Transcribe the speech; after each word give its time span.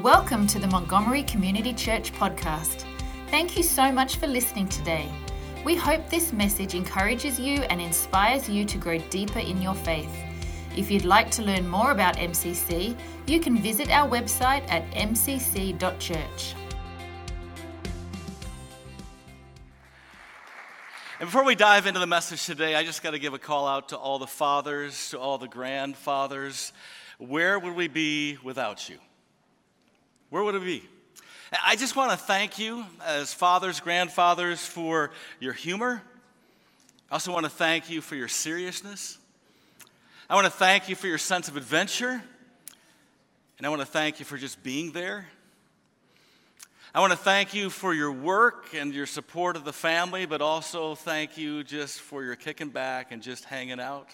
Welcome 0.00 0.46
to 0.46 0.58
the 0.58 0.66
Montgomery 0.68 1.22
Community 1.24 1.74
Church 1.74 2.14
podcast. 2.14 2.86
Thank 3.28 3.58
you 3.58 3.62
so 3.62 3.92
much 3.92 4.16
for 4.16 4.26
listening 4.26 4.66
today. 4.68 5.06
We 5.66 5.76
hope 5.76 6.08
this 6.08 6.32
message 6.32 6.74
encourages 6.74 7.38
you 7.38 7.58
and 7.64 7.78
inspires 7.78 8.48
you 8.48 8.64
to 8.64 8.78
grow 8.78 8.96
deeper 9.10 9.40
in 9.40 9.60
your 9.60 9.74
faith. 9.74 10.08
If 10.74 10.90
you'd 10.90 11.04
like 11.04 11.30
to 11.32 11.42
learn 11.42 11.68
more 11.68 11.90
about 11.90 12.16
MCC, 12.16 12.96
you 13.26 13.38
can 13.38 13.58
visit 13.58 13.90
our 13.90 14.08
website 14.08 14.64
at 14.72 14.90
mcc.church. 14.92 16.54
And 21.20 21.28
before 21.28 21.44
we 21.44 21.54
dive 21.54 21.86
into 21.86 22.00
the 22.00 22.06
message 22.06 22.46
today, 22.46 22.74
I 22.76 22.82
just 22.82 23.02
got 23.02 23.10
to 23.10 23.18
give 23.18 23.34
a 23.34 23.38
call 23.38 23.68
out 23.68 23.90
to 23.90 23.98
all 23.98 24.18
the 24.18 24.26
fathers, 24.26 25.10
to 25.10 25.20
all 25.20 25.36
the 25.36 25.48
grandfathers. 25.48 26.72
Where 27.18 27.58
would 27.58 27.76
we 27.76 27.88
be 27.88 28.38
without 28.42 28.88
you? 28.88 28.96
Where 30.32 30.42
would 30.42 30.54
it 30.54 30.64
be? 30.64 30.82
I 31.62 31.76
just 31.76 31.94
want 31.94 32.10
to 32.10 32.16
thank 32.16 32.58
you 32.58 32.86
as 33.04 33.34
fathers, 33.34 33.80
grandfathers, 33.80 34.64
for 34.64 35.10
your 35.40 35.52
humor. 35.52 36.00
I 37.10 37.12
also 37.12 37.34
want 37.34 37.44
to 37.44 37.50
thank 37.50 37.90
you 37.90 38.00
for 38.00 38.16
your 38.16 38.28
seriousness. 38.28 39.18
I 40.30 40.34
want 40.34 40.46
to 40.46 40.50
thank 40.50 40.88
you 40.88 40.96
for 40.96 41.06
your 41.06 41.18
sense 41.18 41.48
of 41.48 41.58
adventure. 41.58 42.22
And 43.58 43.66
I 43.66 43.68
want 43.68 43.82
to 43.82 43.86
thank 43.86 44.20
you 44.20 44.24
for 44.24 44.38
just 44.38 44.62
being 44.62 44.92
there. 44.92 45.28
I 46.94 47.00
want 47.00 47.12
to 47.12 47.18
thank 47.18 47.52
you 47.52 47.68
for 47.68 47.92
your 47.92 48.10
work 48.10 48.72
and 48.72 48.94
your 48.94 49.04
support 49.04 49.54
of 49.54 49.64
the 49.66 49.72
family, 49.74 50.24
but 50.24 50.40
also 50.40 50.94
thank 50.94 51.36
you 51.36 51.62
just 51.62 52.00
for 52.00 52.24
your 52.24 52.36
kicking 52.36 52.70
back 52.70 53.12
and 53.12 53.22
just 53.22 53.44
hanging 53.44 53.80
out. 53.80 54.08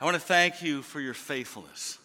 I 0.00 0.04
want 0.04 0.16
to 0.16 0.20
thank 0.20 0.62
you 0.62 0.82
for 0.82 1.00
your 1.00 1.14
faithfulness. 1.14 1.98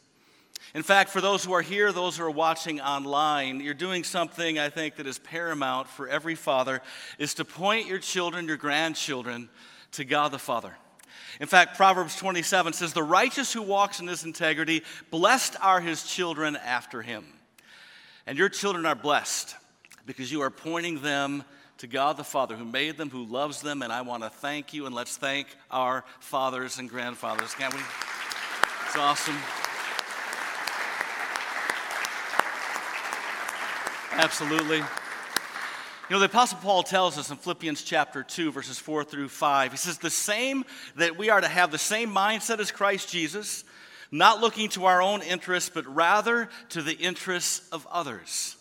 In 0.78 0.84
fact, 0.84 1.10
for 1.10 1.22
those 1.22 1.44
who 1.44 1.54
are 1.54 1.64
here, 1.64 1.92
those 1.92 2.18
who 2.18 2.24
are 2.24 2.30
watching 2.30 2.80
online, 2.80 3.62
you're 3.62 3.74
doing 3.74 4.04
something 4.04 4.60
I 4.60 4.70
think 4.70 4.98
that 4.98 5.08
is 5.08 5.18
paramount 5.18 5.88
for 5.88 6.08
every 6.08 6.36
father 6.36 6.84
is 7.18 7.34
to 7.34 7.46
point 7.46 7.88
your 7.88 7.98
children, 7.98 8.48
your 8.48 8.58
grandchildren 8.58 9.50
to 9.94 10.06
God 10.06 10.32
the 10.32 10.38
Father. 10.38 10.78
In 11.42 11.48
fact, 11.48 11.78
Proverbs 11.78 12.16
27 12.16 12.74
says, 12.74 12.94
The 12.94 13.02
righteous 13.02 13.52
who 13.52 13.64
walks 13.64 14.00
in 14.00 14.06
his 14.06 14.24
integrity, 14.24 14.84
blessed 15.10 15.56
are 15.64 15.82
his 15.82 16.04
children 16.04 16.56
after 16.56 17.02
him. 17.02 17.26
And 18.28 18.38
your 18.38 18.50
children 18.50 18.86
are 18.86 18.94
blessed 18.94 19.56
because 20.06 20.32
you 20.32 20.42
are 20.42 20.52
pointing 20.52 21.02
them 21.02 21.44
to 21.80 21.88
God 21.88 22.18
the 22.18 22.24
Father 22.24 22.56
who 22.56 22.66
made 22.66 22.98
them, 22.98 23.10
who 23.10 23.26
loves 23.26 23.64
them. 23.64 23.82
And 23.82 23.92
I 23.92 24.02
want 24.02 24.22
to 24.22 24.30
thank 24.30 24.76
you 24.76 24.86
and 24.86 24.94
let's 24.94 25.18
thank 25.18 25.48
our 25.72 26.06
fathers 26.20 26.78
and 26.78 26.88
grandfathers, 26.88 27.56
can't 27.56 27.74
we? 27.74 27.82
It's 28.86 28.96
awesome. 28.96 29.38
Absolutely. 34.18 34.78
You 34.78 34.84
know, 36.10 36.18
the 36.18 36.26
Apostle 36.26 36.58
Paul 36.58 36.82
tells 36.82 37.20
us 37.20 37.30
in 37.30 37.38
Philippians 37.38 37.84
chapter 37.84 38.24
2, 38.24 38.52
verses 38.52 38.80
4 38.80 39.04
through 39.04 39.30
5, 39.30 39.72
he 39.72 39.78
says, 39.78 40.00
The 40.00 40.10
same, 40.10 40.66
that 40.96 41.20
we 41.20 41.30
are 41.30 41.40
to 41.40 41.48
have 41.48 41.70
the 41.70 41.78
same 41.78 42.10
mindset 42.10 42.58
as 42.58 42.72
Christ 42.72 43.10
Jesus, 43.10 43.64
not 44.12 44.42
looking 44.42 44.70
to 44.70 44.86
our 44.86 45.04
own 45.04 45.22
interests, 45.22 45.70
but 45.72 45.86
rather 45.86 46.50
to 46.70 46.82
the 46.82 46.98
interests 46.98 47.70
of 47.70 47.86
others. 47.92 48.56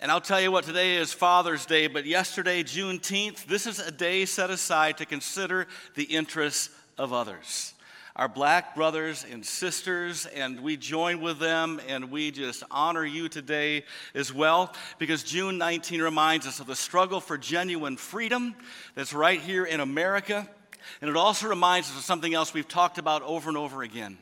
And 0.00 0.10
I'll 0.10 0.22
tell 0.22 0.40
you 0.40 0.50
what, 0.50 0.64
today 0.64 0.96
is 0.96 1.12
Father's 1.12 1.66
Day, 1.66 1.86
but 1.86 2.06
yesterday, 2.06 2.62
Juneteenth, 2.62 3.44
this 3.44 3.66
is 3.66 3.80
a 3.80 3.90
day 3.90 4.24
set 4.24 4.48
aside 4.48 4.96
to 4.96 5.04
consider 5.04 5.66
the 5.94 6.04
interests 6.04 6.70
of 6.96 7.12
others 7.12 7.73
our 8.16 8.28
black 8.28 8.76
brothers 8.76 9.26
and 9.28 9.44
sisters, 9.44 10.26
and 10.26 10.60
we 10.60 10.76
join 10.76 11.20
with 11.20 11.40
them 11.40 11.80
and 11.88 12.12
we 12.12 12.30
just 12.30 12.62
honor 12.70 13.04
you 13.04 13.28
today 13.28 13.84
as 14.14 14.32
well 14.32 14.72
because 14.98 15.24
June 15.24 15.58
19 15.58 16.00
reminds 16.00 16.46
us 16.46 16.60
of 16.60 16.68
the 16.68 16.76
struggle 16.76 17.20
for 17.20 17.36
genuine 17.36 17.96
freedom 17.96 18.54
that's 18.94 19.12
right 19.12 19.40
here 19.40 19.64
in 19.64 19.80
America. 19.80 20.48
And 21.00 21.10
it 21.10 21.16
also 21.16 21.48
reminds 21.48 21.90
us 21.90 21.96
of 21.96 22.04
something 22.04 22.32
else 22.32 22.54
we've 22.54 22.68
talked 22.68 22.98
about 22.98 23.22
over 23.22 23.48
and 23.48 23.58
over 23.58 23.82
again 23.82 24.16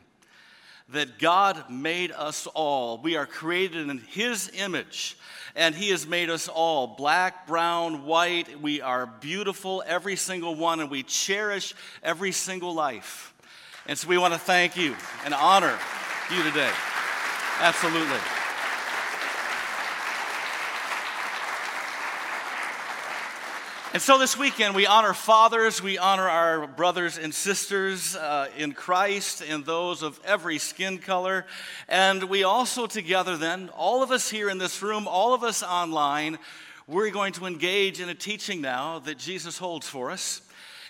that 0.89 1.19
God 1.19 1.69
made 1.69 2.11
us 2.11 2.47
all. 2.47 2.97
We 2.97 3.15
are 3.15 3.25
created 3.25 3.89
in 3.89 3.99
His 3.99 4.51
image, 4.53 5.17
and 5.55 5.73
He 5.73 5.89
has 5.89 6.05
made 6.05 6.29
us 6.29 6.47
all 6.47 6.87
black, 6.87 7.47
brown, 7.47 8.05
white. 8.05 8.61
We 8.61 8.81
are 8.81 9.05
beautiful, 9.05 9.83
every 9.85 10.15
single 10.15 10.55
one, 10.55 10.79
and 10.79 10.91
we 10.91 11.03
cherish 11.03 11.73
every 12.03 12.31
single 12.31 12.73
life. 12.73 13.32
And 13.85 13.97
so 13.97 14.07
we 14.07 14.17
want 14.17 14.33
to 14.33 14.39
thank 14.39 14.77
you 14.77 14.95
and 15.25 15.33
honor 15.33 15.77
you 16.31 16.41
today. 16.43 16.71
Absolutely. 17.59 18.19
And 23.93 24.01
so 24.01 24.17
this 24.17 24.35
weekend, 24.35 24.73
we 24.73 24.87
honor 24.87 25.13
fathers, 25.13 25.83
we 25.83 25.99
honor 25.99 26.27
our 26.27 26.65
brothers 26.65 27.19
and 27.19 27.31
sisters 27.31 28.15
uh, 28.15 28.47
in 28.57 28.71
Christ, 28.71 29.43
and 29.47 29.63
those 29.65 30.01
of 30.01 30.19
every 30.25 30.57
skin 30.57 30.97
color. 30.97 31.45
And 31.87 32.23
we 32.23 32.43
also, 32.43 32.87
together, 32.87 33.37
then, 33.37 33.69
all 33.69 34.01
of 34.01 34.09
us 34.09 34.29
here 34.29 34.49
in 34.49 34.57
this 34.57 34.81
room, 34.81 35.07
all 35.07 35.35
of 35.35 35.43
us 35.43 35.61
online, 35.61 36.39
we're 36.87 37.11
going 37.11 37.33
to 37.33 37.45
engage 37.45 37.99
in 37.99 38.09
a 38.09 38.15
teaching 38.15 38.61
now 38.61 38.97
that 38.99 39.19
Jesus 39.19 39.59
holds 39.59 39.87
for 39.87 40.09
us. 40.09 40.41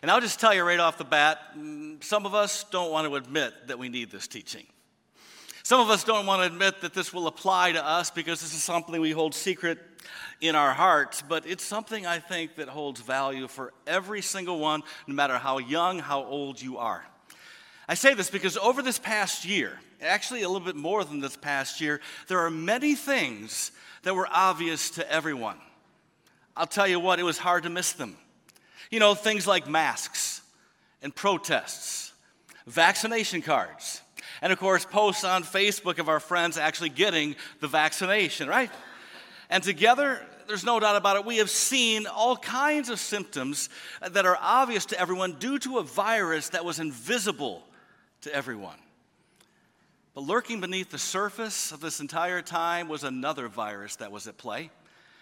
And 0.03 0.11
I'll 0.11 0.19
just 0.19 0.37
tell 0.37 0.53
you 0.53 0.63
right 0.63 0.81
off 0.81 0.97
the 0.97 1.05
bat 1.05 1.39
mm, 1.57 2.03
some 2.03 2.25
of 2.25 2.35
us 2.35 2.65
don't 2.65 2.91
want 2.91 3.07
to 3.07 3.15
admit 3.15 3.53
that 3.67 3.79
we 3.79 3.87
need 3.87 4.11
this 4.11 4.27
teaching. 4.27 4.65
Some 5.63 5.79
of 5.79 5.89
us 5.89 6.03
don't 6.03 6.25
want 6.25 6.41
to 6.41 6.45
admit 6.45 6.81
that 6.81 6.93
this 6.93 7.13
will 7.13 7.25
apply 7.25 7.71
to 7.71 7.83
us 7.83 8.11
because 8.11 8.41
this 8.41 8.53
is 8.53 8.61
something 8.61 8.99
we 8.99 9.11
hold 9.11 9.33
secret 9.33 9.79
in 10.41 10.55
our 10.55 10.73
hearts, 10.73 11.21
but 11.21 11.47
it's 11.47 11.63
something 11.63 12.05
I 12.05 12.19
think 12.19 12.55
that 12.55 12.67
holds 12.67 12.99
value 12.99 13.47
for 13.47 13.71
every 13.87 14.21
single 14.21 14.59
one, 14.59 14.83
no 15.07 15.15
matter 15.15 15.37
how 15.37 15.59
young, 15.59 15.99
how 15.99 16.25
old 16.25 16.61
you 16.61 16.79
are. 16.79 17.05
I 17.87 17.93
say 17.93 18.13
this 18.13 18.29
because 18.29 18.57
over 18.57 18.81
this 18.81 18.99
past 18.99 19.45
year, 19.45 19.79
actually 20.01 20.41
a 20.41 20.49
little 20.49 20.65
bit 20.65 20.75
more 20.75 21.05
than 21.05 21.21
this 21.21 21.37
past 21.37 21.79
year, 21.79 22.01
there 22.27 22.39
are 22.39 22.51
many 22.51 22.95
things 22.95 23.71
that 24.01 24.13
were 24.13 24.27
obvious 24.29 24.89
to 24.91 25.09
everyone. 25.09 25.59
I'll 26.57 26.67
tell 26.67 26.89
you 26.89 26.99
what, 26.99 27.19
it 27.19 27.23
was 27.23 27.37
hard 27.37 27.63
to 27.63 27.69
miss 27.69 27.93
them. 27.93 28.17
You 28.93 28.99
know, 28.99 29.15
things 29.15 29.47
like 29.47 29.67
masks 29.67 30.43
and 31.01 31.15
protests, 31.15 32.13
vaccination 32.67 33.41
cards, 33.41 34.03
and 34.39 34.53
of 34.53 34.59
course, 34.59 34.85
posts 34.85 35.23
on 35.23 35.41
Facebook 35.41 35.97
of 35.97 36.09
our 36.09 36.19
friends 36.19 36.59
actually 36.59 36.89
getting 36.89 37.35
the 37.59 37.67
vaccination, 37.67 38.47
right? 38.47 38.69
And 39.49 39.63
together, 39.63 40.23
there's 40.45 40.63
no 40.63 40.79
doubt 40.79 40.95
about 40.95 41.15
it, 41.15 41.25
we 41.25 41.37
have 41.37 41.49
seen 41.49 42.05
all 42.05 42.37
kinds 42.37 42.89
of 42.89 42.99
symptoms 42.99 43.67
that 44.11 44.27
are 44.27 44.37
obvious 44.39 44.85
to 44.85 44.99
everyone 44.99 45.37
due 45.39 45.57
to 45.57 45.79
a 45.79 45.83
virus 45.83 46.49
that 46.49 46.63
was 46.63 46.77
invisible 46.77 47.63
to 48.21 48.35
everyone. 48.35 48.77
But 50.13 50.25
lurking 50.25 50.61
beneath 50.61 50.91
the 50.91 50.99
surface 50.99 51.71
of 51.71 51.79
this 51.79 51.99
entire 51.99 52.43
time 52.43 52.89
was 52.89 53.03
another 53.03 53.47
virus 53.47 53.95
that 53.95 54.11
was 54.11 54.27
at 54.27 54.37
play 54.37 54.69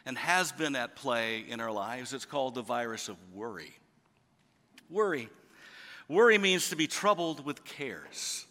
and 0.06 0.17
has 0.17 0.51
been 0.51 0.75
at 0.75 0.95
play 0.95 1.45
in 1.47 1.59
our 1.59 1.72
lives. 1.72 2.13
It's 2.13 2.25
called 2.25 2.56
the 2.56 2.62
virus 2.62 3.09
of 3.09 3.17
worry. 3.34 3.73
Worry. 4.89 5.29
Worry 6.07 6.38
means 6.38 6.69
to 6.69 6.75
be 6.75 6.88
troubled 6.88 7.45
with 7.45 7.63
cares, 7.63 8.45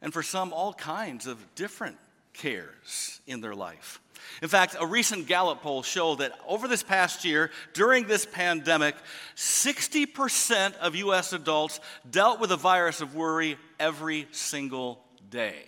and 0.00 0.12
for 0.12 0.22
some, 0.22 0.52
all 0.52 0.72
kinds 0.72 1.26
of 1.26 1.54
different 1.54 1.98
cares 2.32 3.20
in 3.26 3.40
their 3.40 3.54
life. 3.54 4.00
In 4.42 4.48
fact, 4.48 4.76
a 4.78 4.86
recent 4.86 5.26
Gallup 5.26 5.62
poll 5.62 5.82
showed 5.82 6.18
that 6.18 6.32
over 6.46 6.68
this 6.68 6.82
past 6.82 7.24
year, 7.24 7.50
during 7.74 8.06
this 8.06 8.24
pandemic, 8.26 8.94
60% 9.36 10.76
of 10.78 10.94
US 10.96 11.32
adults 11.32 11.80
dealt 12.10 12.40
with 12.40 12.50
the 12.50 12.56
virus 12.56 13.00
of 13.00 13.14
worry 13.14 13.58
every 13.78 14.26
single 14.32 15.02
day. 15.30 15.64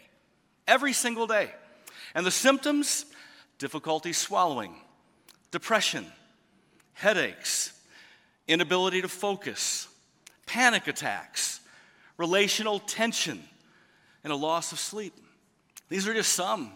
Every 0.66 0.92
single 0.92 1.26
day. 1.26 1.50
And 2.14 2.26
the 2.26 2.30
symptoms 2.30 3.06
difficulty 3.58 4.12
swallowing, 4.12 4.74
depression, 5.50 6.06
headaches, 6.94 7.72
inability 8.46 9.02
to 9.02 9.08
focus, 9.08 9.88
panic 10.46 10.86
attacks, 10.86 11.60
relational 12.16 12.78
tension, 12.80 13.42
and 14.24 14.32
a 14.32 14.36
loss 14.36 14.72
of 14.72 14.78
sleep. 14.78 15.14
These 15.88 16.06
are 16.08 16.14
just 16.14 16.32
some. 16.32 16.72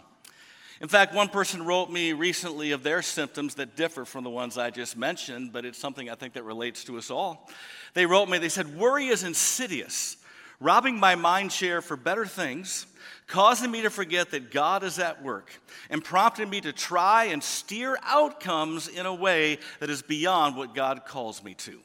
In 0.81 0.89
fact, 0.89 1.15
one 1.15 1.29
person 1.29 1.65
wrote 1.65 1.91
me 1.91 2.13
recently 2.13 2.73
of 2.73 2.83
their 2.83 3.03
symptoms 3.03 3.55
that 3.55 3.77
differ 3.77 4.05
from 4.05 4.25
the 4.25 4.31
ones 4.31 4.59
I 4.59 4.71
just 4.71 4.97
mentioned, 4.97 5.53
but 5.53 5.65
it's 5.65 5.79
something 5.79 6.11
I 6.11 6.17
think 6.17 6.35
that 6.35 6.43
relates 6.43 6.83
to 6.85 6.99
us 6.99 7.11
all. 7.11 7.49
They 7.95 8.05
wrote 8.05 8.29
me, 8.29 8.39
they 8.39 8.49
said, 8.49 8.77
Worry 8.77 9.07
is 9.07 9.23
insidious, 9.23 10.17
robbing 10.59 10.99
my 10.99 11.15
mind 11.15 11.53
share 11.53 11.83
for 11.83 11.97
better 11.97 12.27
things 12.27 12.87
causing 13.33 13.71
me 13.71 13.81
to 13.81 13.89
forget 13.89 14.31
that 14.31 14.51
God 14.51 14.85
is 14.85 14.99
at 14.99 15.23
work 15.23 15.51
and 15.89 16.05
prompting 16.05 16.51
me 16.51 16.61
to 16.61 16.71
try 16.71 17.25
and 17.25 17.43
steer 17.43 17.97
outcomes 18.03 18.89
in 18.89 19.07
a 19.07 19.15
way 19.15 19.59
that 19.81 19.89
is 19.89 20.03
beyond 20.03 20.55
what 20.55 20.75
God 20.75 21.07
calls 21.07 21.43
me 21.43 21.55
to. 21.55 21.81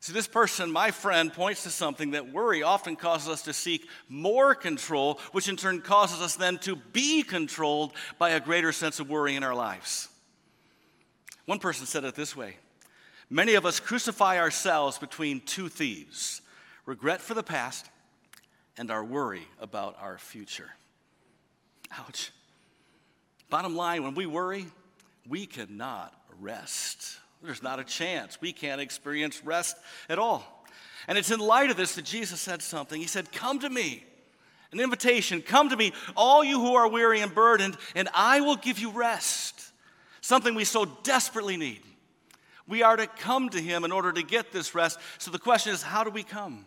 See, 0.00 0.12
this 0.12 0.26
person, 0.26 0.72
my 0.72 0.90
friend, 0.90 1.32
points 1.32 1.62
to 1.62 1.70
something 1.70 2.10
that 2.10 2.32
worry 2.32 2.64
often 2.64 2.96
causes 2.96 3.28
us 3.28 3.42
to 3.42 3.52
seek 3.52 3.88
more 4.08 4.56
control, 4.56 5.20
which 5.30 5.48
in 5.48 5.56
turn 5.56 5.82
causes 5.82 6.20
us 6.20 6.34
then 6.34 6.58
to 6.58 6.74
be 6.74 7.22
controlled 7.22 7.92
by 8.18 8.30
a 8.30 8.40
greater 8.40 8.72
sense 8.72 8.98
of 8.98 9.08
worry 9.08 9.36
in 9.36 9.44
our 9.44 9.54
lives. 9.54 10.08
One 11.46 11.60
person 11.60 11.86
said 11.86 12.02
it 12.02 12.16
this 12.16 12.34
way 12.34 12.56
Many 13.30 13.54
of 13.54 13.64
us 13.64 13.78
crucify 13.78 14.38
ourselves 14.38 14.98
between 14.98 15.42
two 15.42 15.68
thieves 15.68 16.42
regret 16.86 17.20
for 17.20 17.34
the 17.34 17.44
past 17.44 17.88
and 18.78 18.90
our 18.90 19.04
worry 19.04 19.46
about 19.60 19.96
our 20.00 20.18
future. 20.18 20.70
Ouch. 21.98 22.32
Bottom 23.50 23.76
line, 23.76 24.02
when 24.02 24.14
we 24.14 24.26
worry, 24.26 24.66
we 25.28 25.46
cannot 25.46 26.14
rest. 26.40 27.18
There's 27.42 27.62
not 27.62 27.78
a 27.78 27.84
chance. 27.84 28.40
We 28.40 28.52
can't 28.52 28.80
experience 28.80 29.44
rest 29.44 29.76
at 30.08 30.18
all. 30.18 30.64
And 31.06 31.16
it's 31.16 31.30
in 31.30 31.40
light 31.40 31.70
of 31.70 31.76
this 31.76 31.94
that 31.94 32.04
Jesus 32.04 32.40
said 32.40 32.62
something. 32.62 33.00
He 33.00 33.06
said, 33.06 33.32
Come 33.32 33.60
to 33.60 33.70
me. 33.70 34.04
An 34.70 34.80
invitation, 34.80 35.40
come 35.40 35.70
to 35.70 35.76
me, 35.76 35.94
all 36.14 36.44
you 36.44 36.60
who 36.60 36.74
are 36.74 36.88
weary 36.88 37.20
and 37.20 37.34
burdened, 37.34 37.78
and 37.94 38.06
I 38.12 38.42
will 38.42 38.56
give 38.56 38.78
you 38.78 38.90
rest. 38.90 39.72
Something 40.20 40.54
we 40.54 40.64
so 40.64 40.84
desperately 40.84 41.56
need. 41.56 41.80
We 42.66 42.82
are 42.82 42.94
to 42.94 43.06
come 43.06 43.48
to 43.48 43.58
him 43.58 43.84
in 43.84 43.92
order 43.92 44.12
to 44.12 44.22
get 44.22 44.52
this 44.52 44.74
rest. 44.74 44.98
So 45.16 45.30
the 45.30 45.38
question 45.38 45.72
is, 45.72 45.82
how 45.82 46.04
do 46.04 46.10
we 46.10 46.22
come? 46.22 46.66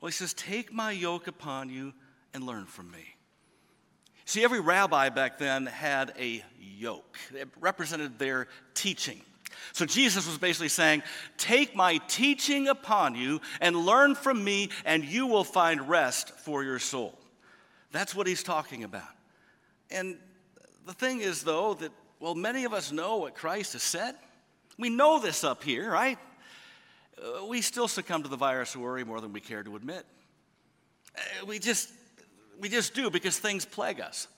Well, 0.00 0.08
he 0.08 0.12
says, 0.12 0.34
Take 0.34 0.72
my 0.72 0.92
yoke 0.92 1.26
upon 1.26 1.68
you 1.68 1.92
and 2.34 2.44
learn 2.44 2.66
from 2.66 2.90
me. 2.90 3.16
See, 4.24 4.44
every 4.44 4.60
rabbi 4.60 5.08
back 5.08 5.38
then 5.38 5.66
had 5.66 6.12
a 6.18 6.44
yoke, 6.60 7.16
it 7.34 7.48
represented 7.60 8.18
their 8.18 8.48
teaching. 8.74 9.20
So 9.72 9.86
Jesus 9.86 10.26
was 10.26 10.38
basically 10.38 10.68
saying, 10.68 11.02
Take 11.36 11.74
my 11.74 11.98
teaching 12.08 12.68
upon 12.68 13.14
you 13.14 13.40
and 13.60 13.74
learn 13.74 14.14
from 14.14 14.42
me, 14.42 14.70
and 14.84 15.04
you 15.04 15.26
will 15.26 15.44
find 15.44 15.88
rest 15.88 16.30
for 16.30 16.62
your 16.62 16.78
soul. 16.78 17.18
That's 17.90 18.14
what 18.14 18.26
he's 18.26 18.42
talking 18.42 18.84
about. 18.84 19.08
And 19.90 20.18
the 20.86 20.92
thing 20.92 21.20
is, 21.20 21.42
though, 21.42 21.74
that, 21.74 21.92
well, 22.20 22.34
many 22.34 22.64
of 22.64 22.72
us 22.72 22.92
know 22.92 23.16
what 23.16 23.34
Christ 23.34 23.72
has 23.72 23.82
said. 23.82 24.14
We 24.78 24.90
know 24.90 25.20
this 25.20 25.42
up 25.42 25.62
here, 25.64 25.90
right? 25.90 26.18
Uh, 27.18 27.46
we 27.46 27.60
still 27.60 27.88
succumb 27.88 28.22
to 28.22 28.28
the 28.28 28.36
virus 28.36 28.76
worry 28.76 29.04
more 29.04 29.20
than 29.20 29.32
we 29.32 29.40
care 29.40 29.62
to 29.62 29.76
admit. 29.76 30.04
Uh, 31.16 31.46
we 31.46 31.58
just 31.58 31.90
we 32.60 32.68
just 32.68 32.94
do 32.94 33.10
because 33.10 33.38
things 33.38 33.64
plague 33.64 34.00
us. 34.00 34.28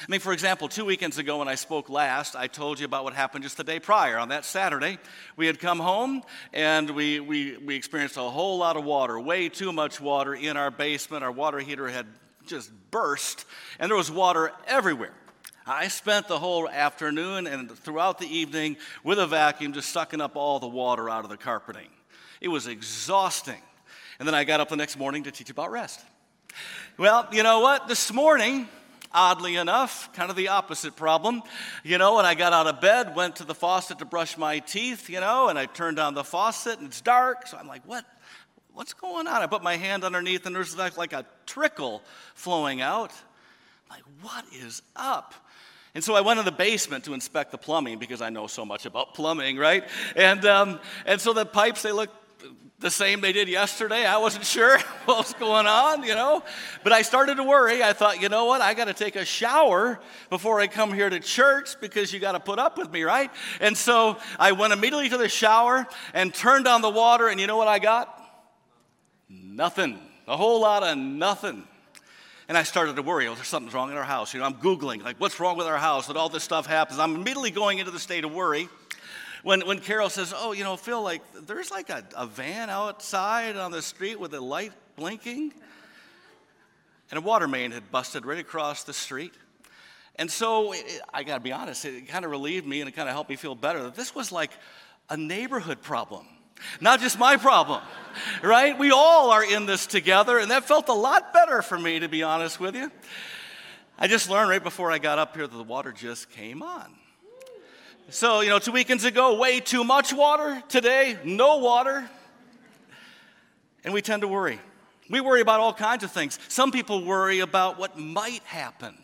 I 0.00 0.06
mean, 0.08 0.20
for 0.20 0.32
example, 0.32 0.66
two 0.68 0.86
weekends 0.86 1.18
ago 1.18 1.38
when 1.38 1.48
I 1.48 1.56
spoke 1.56 1.90
last, 1.90 2.34
I 2.34 2.46
told 2.46 2.78
you 2.78 2.86
about 2.86 3.04
what 3.04 3.12
happened 3.12 3.44
just 3.44 3.58
the 3.58 3.64
day 3.64 3.78
prior. 3.78 4.18
On 4.18 4.30
that 4.30 4.46
Saturday, 4.46 4.98
we 5.36 5.46
had 5.46 5.58
come 5.58 5.78
home 5.78 6.22
and 6.54 6.88
we, 6.90 7.20
we, 7.20 7.58
we 7.58 7.76
experienced 7.76 8.16
a 8.16 8.22
whole 8.22 8.56
lot 8.56 8.78
of 8.78 8.84
water, 8.84 9.20
way 9.20 9.50
too 9.50 9.72
much 9.72 10.00
water 10.00 10.34
in 10.34 10.56
our 10.56 10.70
basement. 10.70 11.22
Our 11.22 11.32
water 11.32 11.58
heater 11.58 11.86
had 11.86 12.06
just 12.46 12.70
burst, 12.90 13.44
and 13.78 13.90
there 13.90 13.96
was 13.96 14.10
water 14.10 14.52
everywhere. 14.66 15.12
I 15.66 15.88
spent 15.88 16.28
the 16.28 16.38
whole 16.38 16.66
afternoon 16.66 17.46
and 17.46 17.70
throughout 17.70 18.18
the 18.18 18.26
evening 18.26 18.78
with 19.04 19.18
a 19.18 19.26
vacuum 19.26 19.74
just 19.74 19.90
sucking 19.90 20.22
up 20.22 20.34
all 20.34 20.58
the 20.60 20.66
water 20.66 21.10
out 21.10 21.24
of 21.24 21.30
the 21.30 21.36
carpeting. 21.36 21.88
It 22.40 22.48
was 22.48 22.66
exhausting. 22.66 23.60
And 24.18 24.26
then 24.26 24.34
I 24.34 24.44
got 24.44 24.60
up 24.60 24.68
the 24.68 24.76
next 24.76 24.98
morning 24.98 25.24
to 25.24 25.30
teach 25.30 25.50
about 25.50 25.70
rest. 25.70 26.00
Well, 26.98 27.28
you 27.32 27.42
know 27.42 27.60
what? 27.60 27.88
This 27.88 28.12
morning, 28.12 28.68
oddly 29.12 29.56
enough, 29.56 30.12
kind 30.12 30.30
of 30.30 30.36
the 30.36 30.48
opposite 30.48 30.96
problem. 30.96 31.42
You 31.84 31.98
know, 31.98 32.16
when 32.16 32.26
I 32.26 32.34
got 32.34 32.52
out 32.52 32.66
of 32.66 32.80
bed, 32.80 33.14
went 33.14 33.36
to 33.36 33.44
the 33.44 33.54
faucet 33.54 33.98
to 33.98 34.04
brush 34.04 34.36
my 34.36 34.58
teeth, 34.58 35.08
you 35.08 35.20
know, 35.20 35.48
and 35.48 35.58
I 35.58 35.66
turned 35.66 35.98
on 35.98 36.14
the 36.14 36.24
faucet 36.24 36.78
and 36.78 36.88
it's 36.88 37.00
dark. 37.00 37.46
So 37.46 37.56
I'm 37.56 37.66
like, 37.66 37.82
what? 37.86 38.04
What's 38.72 38.94
going 38.94 39.26
on? 39.26 39.42
I 39.42 39.46
put 39.46 39.62
my 39.62 39.76
hand 39.76 40.04
underneath 40.04 40.46
and 40.46 40.54
there's 40.54 40.76
like, 40.76 40.96
like 40.96 41.12
a 41.12 41.26
trickle 41.44 42.02
flowing 42.34 42.80
out. 42.80 43.12
I'm 43.90 43.96
like, 43.96 44.04
what 44.22 44.44
is 44.54 44.82
up? 44.94 45.34
And 45.94 46.04
so 46.04 46.14
I 46.14 46.20
went 46.20 46.38
in 46.38 46.44
the 46.44 46.52
basement 46.52 47.04
to 47.04 47.14
inspect 47.14 47.50
the 47.50 47.58
plumbing 47.58 47.98
because 47.98 48.22
I 48.22 48.30
know 48.30 48.46
so 48.46 48.64
much 48.64 48.86
about 48.86 49.14
plumbing, 49.14 49.56
right? 49.56 49.84
And, 50.14 50.44
um, 50.44 50.78
and 51.04 51.20
so 51.20 51.32
the 51.32 51.44
pipes, 51.44 51.82
they 51.82 51.90
look 51.90 52.10
the 52.80 52.90
same 52.90 53.20
they 53.20 53.32
did 53.32 53.48
yesterday. 53.48 54.06
I 54.06 54.16
wasn't 54.16 54.46
sure 54.46 54.78
what 55.04 55.18
was 55.18 55.34
going 55.34 55.66
on, 55.66 56.02
you 56.02 56.14
know. 56.14 56.42
But 56.82 56.92
I 56.92 57.02
started 57.02 57.36
to 57.36 57.44
worry. 57.44 57.82
I 57.82 57.92
thought, 57.92 58.20
you 58.20 58.28
know 58.28 58.46
what? 58.46 58.62
I 58.62 58.74
got 58.74 58.86
to 58.86 58.94
take 58.94 59.16
a 59.16 59.24
shower 59.24 60.00
before 60.30 60.60
I 60.60 60.66
come 60.66 60.92
here 60.92 61.10
to 61.10 61.20
church 61.20 61.78
because 61.80 62.12
you 62.12 62.20
got 62.20 62.32
to 62.32 62.40
put 62.40 62.58
up 62.58 62.78
with 62.78 62.90
me, 62.90 63.02
right? 63.02 63.30
And 63.60 63.76
so 63.76 64.16
I 64.38 64.52
went 64.52 64.72
immediately 64.72 65.10
to 65.10 65.18
the 65.18 65.28
shower 65.28 65.86
and 66.14 66.34
turned 66.34 66.66
on 66.66 66.80
the 66.80 66.90
water, 66.90 67.28
and 67.28 67.38
you 67.38 67.46
know 67.46 67.58
what 67.58 67.68
I 67.68 67.78
got? 67.78 68.16
Nothing. 69.28 69.98
A 70.26 70.36
whole 70.36 70.60
lot 70.60 70.82
of 70.82 70.96
nothing. 70.96 71.64
And 72.48 72.58
I 72.58 72.62
started 72.64 72.96
to 72.96 73.02
worry, 73.02 73.28
oh, 73.28 73.34
there's 73.34 73.46
something's 73.46 73.74
wrong 73.74 73.90
in 73.90 73.96
our 73.96 74.02
house. 74.02 74.34
You 74.34 74.40
know, 74.40 74.46
I'm 74.46 74.54
Googling, 74.54 75.04
like, 75.04 75.20
what's 75.20 75.38
wrong 75.38 75.56
with 75.56 75.66
our 75.66 75.78
house? 75.78 76.08
That 76.08 76.16
all 76.16 76.28
this 76.28 76.42
stuff 76.42 76.66
happens. 76.66 76.98
I'm 76.98 77.14
immediately 77.14 77.50
going 77.50 77.78
into 77.78 77.92
the 77.92 77.98
state 78.00 78.24
of 78.24 78.32
worry 78.32 78.68
when, 79.42 79.66
when 79.66 79.78
Carol 79.78 80.10
says, 80.10 80.34
Oh, 80.36 80.52
you 80.52 80.64
know, 80.64 80.76
Phil, 80.76 81.02
like, 81.02 81.22
there's 81.46 81.70
like 81.70 81.90
a, 81.90 82.04
a 82.16 82.26
van 82.26 82.70
outside 82.70 83.56
on 83.56 83.70
the 83.70 83.82
street 83.82 84.18
with 84.18 84.34
a 84.34 84.40
light 84.40 84.72
blinking. 84.96 85.52
And 87.10 87.18
a 87.18 87.20
water 87.20 87.48
main 87.48 87.72
had 87.72 87.90
busted 87.90 88.24
right 88.24 88.38
across 88.38 88.84
the 88.84 88.92
street. 88.92 89.34
And 90.16 90.30
so 90.30 90.72
it, 90.72 91.00
I 91.12 91.22
got 91.22 91.34
to 91.36 91.40
be 91.40 91.52
honest, 91.52 91.84
it 91.84 92.08
kind 92.08 92.24
of 92.24 92.30
relieved 92.30 92.66
me 92.66 92.80
and 92.80 92.88
it 92.88 92.92
kind 92.92 93.08
of 93.08 93.14
helped 93.14 93.30
me 93.30 93.36
feel 93.36 93.54
better 93.54 93.82
that 93.84 93.94
this 93.94 94.14
was 94.14 94.30
like 94.30 94.50
a 95.08 95.16
neighborhood 95.16 95.82
problem, 95.82 96.26
not 96.80 97.00
just 97.00 97.18
my 97.18 97.36
problem, 97.36 97.82
right? 98.42 98.78
We 98.78 98.90
all 98.92 99.30
are 99.30 99.44
in 99.44 99.66
this 99.66 99.86
together, 99.86 100.38
and 100.38 100.50
that 100.50 100.64
felt 100.64 100.88
a 100.88 100.94
lot 100.94 101.32
better 101.32 101.62
for 101.62 101.78
me, 101.78 101.98
to 102.00 102.08
be 102.08 102.22
honest 102.22 102.60
with 102.60 102.76
you. 102.76 102.92
I 103.98 104.06
just 104.06 104.30
learned 104.30 104.50
right 104.50 104.62
before 104.62 104.92
I 104.92 104.98
got 104.98 105.18
up 105.18 105.34
here 105.34 105.46
that 105.46 105.56
the 105.56 105.62
water 105.62 105.90
just 105.92 106.30
came 106.30 106.62
on. 106.62 106.94
So, 108.12 108.40
you 108.40 108.48
know, 108.48 108.58
two 108.58 108.72
weekends 108.72 109.04
ago, 109.04 109.38
way 109.38 109.60
too 109.60 109.84
much 109.84 110.12
water. 110.12 110.60
Today, 110.68 111.16
no 111.24 111.58
water. 111.58 112.10
And 113.84 113.94
we 113.94 114.02
tend 114.02 114.22
to 114.22 114.28
worry. 114.28 114.58
We 115.08 115.20
worry 115.20 115.40
about 115.40 115.60
all 115.60 115.72
kinds 115.72 116.02
of 116.02 116.10
things. 116.10 116.38
Some 116.48 116.72
people 116.72 117.04
worry 117.04 117.38
about 117.38 117.78
what 117.78 117.96
might 117.96 118.42
happen. 118.42 118.96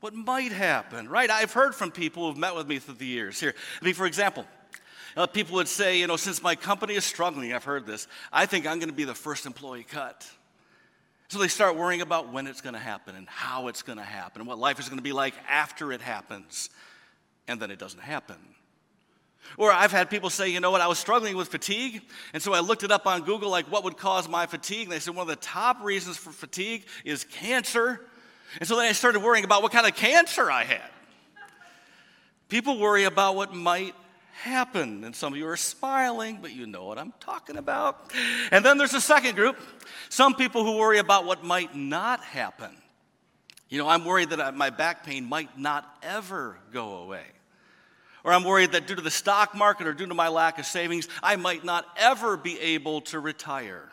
What 0.00 0.12
might 0.12 0.50
happen, 0.50 1.08
right? 1.08 1.30
I've 1.30 1.52
heard 1.52 1.72
from 1.72 1.92
people 1.92 2.26
who've 2.26 2.36
met 2.36 2.56
with 2.56 2.66
me 2.66 2.80
through 2.80 2.94
the 2.94 3.06
years. 3.06 3.38
Here, 3.38 3.54
I 3.80 3.84
mean, 3.84 3.94
for 3.94 4.06
example, 4.06 4.44
uh, 5.16 5.26
people 5.28 5.54
would 5.56 5.68
say, 5.68 6.00
you 6.00 6.08
know, 6.08 6.16
since 6.16 6.42
my 6.42 6.56
company 6.56 6.94
is 6.94 7.04
struggling, 7.04 7.52
I've 7.52 7.64
heard 7.64 7.86
this, 7.86 8.08
I 8.32 8.46
think 8.46 8.66
I'm 8.66 8.80
going 8.80 8.88
to 8.88 8.94
be 8.94 9.04
the 9.04 9.14
first 9.14 9.46
employee 9.46 9.84
cut. 9.84 10.28
So 11.28 11.38
they 11.38 11.48
start 11.48 11.76
worrying 11.76 12.00
about 12.00 12.32
when 12.32 12.48
it's 12.48 12.60
going 12.60 12.74
to 12.74 12.80
happen 12.80 13.14
and 13.14 13.28
how 13.28 13.68
it's 13.68 13.82
going 13.82 13.98
to 13.98 14.04
happen 14.04 14.40
and 14.40 14.48
what 14.48 14.58
life 14.58 14.80
is 14.80 14.88
going 14.88 14.98
to 14.98 15.02
be 15.04 15.12
like 15.12 15.34
after 15.48 15.92
it 15.92 16.00
happens 16.00 16.70
and 17.48 17.60
then 17.60 17.70
it 17.70 17.78
doesn't 17.78 18.02
happen. 18.02 18.36
Or 19.56 19.72
I've 19.72 19.90
had 19.90 20.10
people 20.10 20.30
say, 20.30 20.48
you 20.48 20.60
know 20.60 20.70
what, 20.70 20.80
I 20.80 20.86
was 20.86 20.98
struggling 20.98 21.36
with 21.36 21.48
fatigue, 21.48 22.02
and 22.32 22.42
so 22.42 22.52
I 22.52 22.60
looked 22.60 22.84
it 22.84 22.92
up 22.92 23.06
on 23.06 23.22
Google, 23.22 23.50
like 23.50 23.70
what 23.70 23.84
would 23.84 23.96
cause 23.96 24.28
my 24.28 24.46
fatigue, 24.46 24.84
and 24.84 24.92
they 24.92 25.00
said 25.00 25.14
one 25.14 25.22
of 25.22 25.28
the 25.28 25.44
top 25.44 25.82
reasons 25.82 26.16
for 26.16 26.30
fatigue 26.30 26.84
is 27.04 27.24
cancer. 27.24 28.00
And 28.58 28.68
so 28.68 28.76
then 28.76 28.86
I 28.86 28.92
started 28.92 29.20
worrying 29.20 29.44
about 29.44 29.62
what 29.62 29.72
kind 29.72 29.86
of 29.86 29.94
cancer 29.94 30.50
I 30.50 30.64
had. 30.64 30.90
People 32.48 32.78
worry 32.78 33.04
about 33.04 33.36
what 33.36 33.54
might 33.54 33.94
happen, 34.32 35.04
and 35.04 35.14
some 35.14 35.32
of 35.32 35.38
you 35.38 35.46
are 35.46 35.56
smiling, 35.56 36.38
but 36.40 36.52
you 36.52 36.66
know 36.66 36.84
what 36.84 36.98
I'm 36.98 37.12
talking 37.20 37.56
about. 37.56 38.10
And 38.50 38.64
then 38.64 38.78
there's 38.78 38.94
a 38.94 39.00
second 39.00 39.36
group, 39.36 39.56
some 40.08 40.34
people 40.34 40.64
who 40.64 40.76
worry 40.76 40.98
about 40.98 41.26
what 41.26 41.44
might 41.44 41.76
not 41.76 42.22
happen. 42.24 42.76
You 43.70 43.78
know, 43.78 43.88
I'm 43.88 44.04
worried 44.04 44.30
that 44.30 44.56
my 44.56 44.70
back 44.70 45.04
pain 45.04 45.24
might 45.24 45.56
not 45.58 45.88
ever 46.02 46.58
go 46.72 46.96
away. 46.96 47.24
Or 48.24 48.32
I'm 48.32 48.44
worried 48.44 48.72
that 48.72 48.86
due 48.86 48.96
to 48.96 49.02
the 49.02 49.10
stock 49.10 49.54
market 49.54 49.86
or 49.86 49.94
due 49.94 50.06
to 50.06 50.14
my 50.14 50.28
lack 50.28 50.58
of 50.58 50.66
savings, 50.66 51.08
I 51.22 51.36
might 51.36 51.64
not 51.64 51.86
ever 51.96 52.36
be 52.36 52.60
able 52.60 53.00
to 53.02 53.20
retire. 53.20 53.88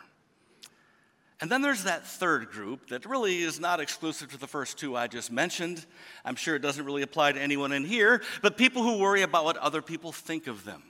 And 1.40 1.50
then 1.50 1.62
there's 1.62 1.84
that 1.84 2.04
third 2.04 2.50
group 2.50 2.88
that 2.88 3.06
really 3.06 3.38
is 3.38 3.60
not 3.60 3.78
exclusive 3.78 4.32
to 4.32 4.38
the 4.38 4.48
first 4.48 4.76
two 4.76 4.96
I 4.96 5.06
just 5.06 5.30
mentioned. 5.30 5.86
I'm 6.24 6.34
sure 6.34 6.56
it 6.56 6.62
doesn't 6.62 6.84
really 6.84 7.02
apply 7.02 7.32
to 7.32 7.40
anyone 7.40 7.70
in 7.70 7.84
here, 7.84 8.22
but 8.42 8.56
people 8.56 8.82
who 8.82 8.98
worry 8.98 9.22
about 9.22 9.44
what 9.44 9.56
other 9.56 9.80
people 9.80 10.10
think 10.10 10.48
of 10.48 10.64
them. 10.64 10.82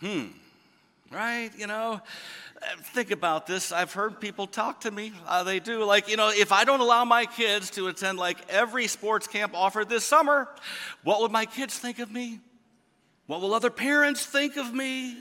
Hmm, 0.00 0.28
right? 1.10 1.50
You 1.56 1.66
know, 1.66 2.00
think 2.94 3.10
about 3.10 3.46
this. 3.46 3.72
I've 3.72 3.92
heard 3.92 4.20
people 4.20 4.46
talk 4.46 4.82
to 4.82 4.90
me. 4.90 5.12
Uh, 5.26 5.42
they 5.42 5.58
do. 5.58 5.84
Like, 5.84 6.08
you 6.08 6.16
know, 6.16 6.30
if 6.30 6.52
I 6.52 6.64
don't 6.64 6.80
allow 6.80 7.04
my 7.04 7.26
kids 7.26 7.70
to 7.72 7.88
attend 7.88 8.18
like 8.18 8.38
every 8.48 8.86
sports 8.86 9.26
camp 9.26 9.54
offered 9.54 9.88
this 9.88 10.04
summer, 10.04 10.48
what 11.02 11.20
would 11.20 11.32
my 11.32 11.46
kids 11.46 11.78
think 11.78 11.98
of 11.98 12.10
me? 12.10 12.40
What 13.26 13.40
will 13.40 13.54
other 13.54 13.70
parents 13.70 14.24
think 14.24 14.56
of 14.56 14.72
me? 14.72 15.16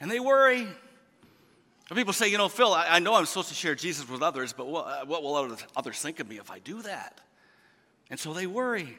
And 0.00 0.10
they 0.10 0.20
worry. 0.20 0.66
And 1.88 1.96
people 1.96 2.12
say, 2.12 2.28
you 2.28 2.38
know, 2.38 2.48
Phil, 2.48 2.72
I, 2.72 2.86
I, 2.88 2.98
know 2.98 3.14
I'm 3.14 3.26
supposed 3.26 3.48
to 3.48 3.54
share 3.54 3.74
Jesus 3.74 4.08
with 4.08 4.20
others, 4.20 4.52
but 4.52 4.66
what, 4.66 4.86
uh, 4.86 5.04
what 5.06 5.22
will 5.22 5.56
others 5.76 5.98
think 6.00 6.20
of 6.20 6.28
me 6.28 6.38
if 6.38 6.50
I 6.50 6.58
do 6.58 6.82
that? 6.82 7.20
And 8.10 8.18
so 8.18 8.32
they 8.32 8.46
worry. 8.46 8.98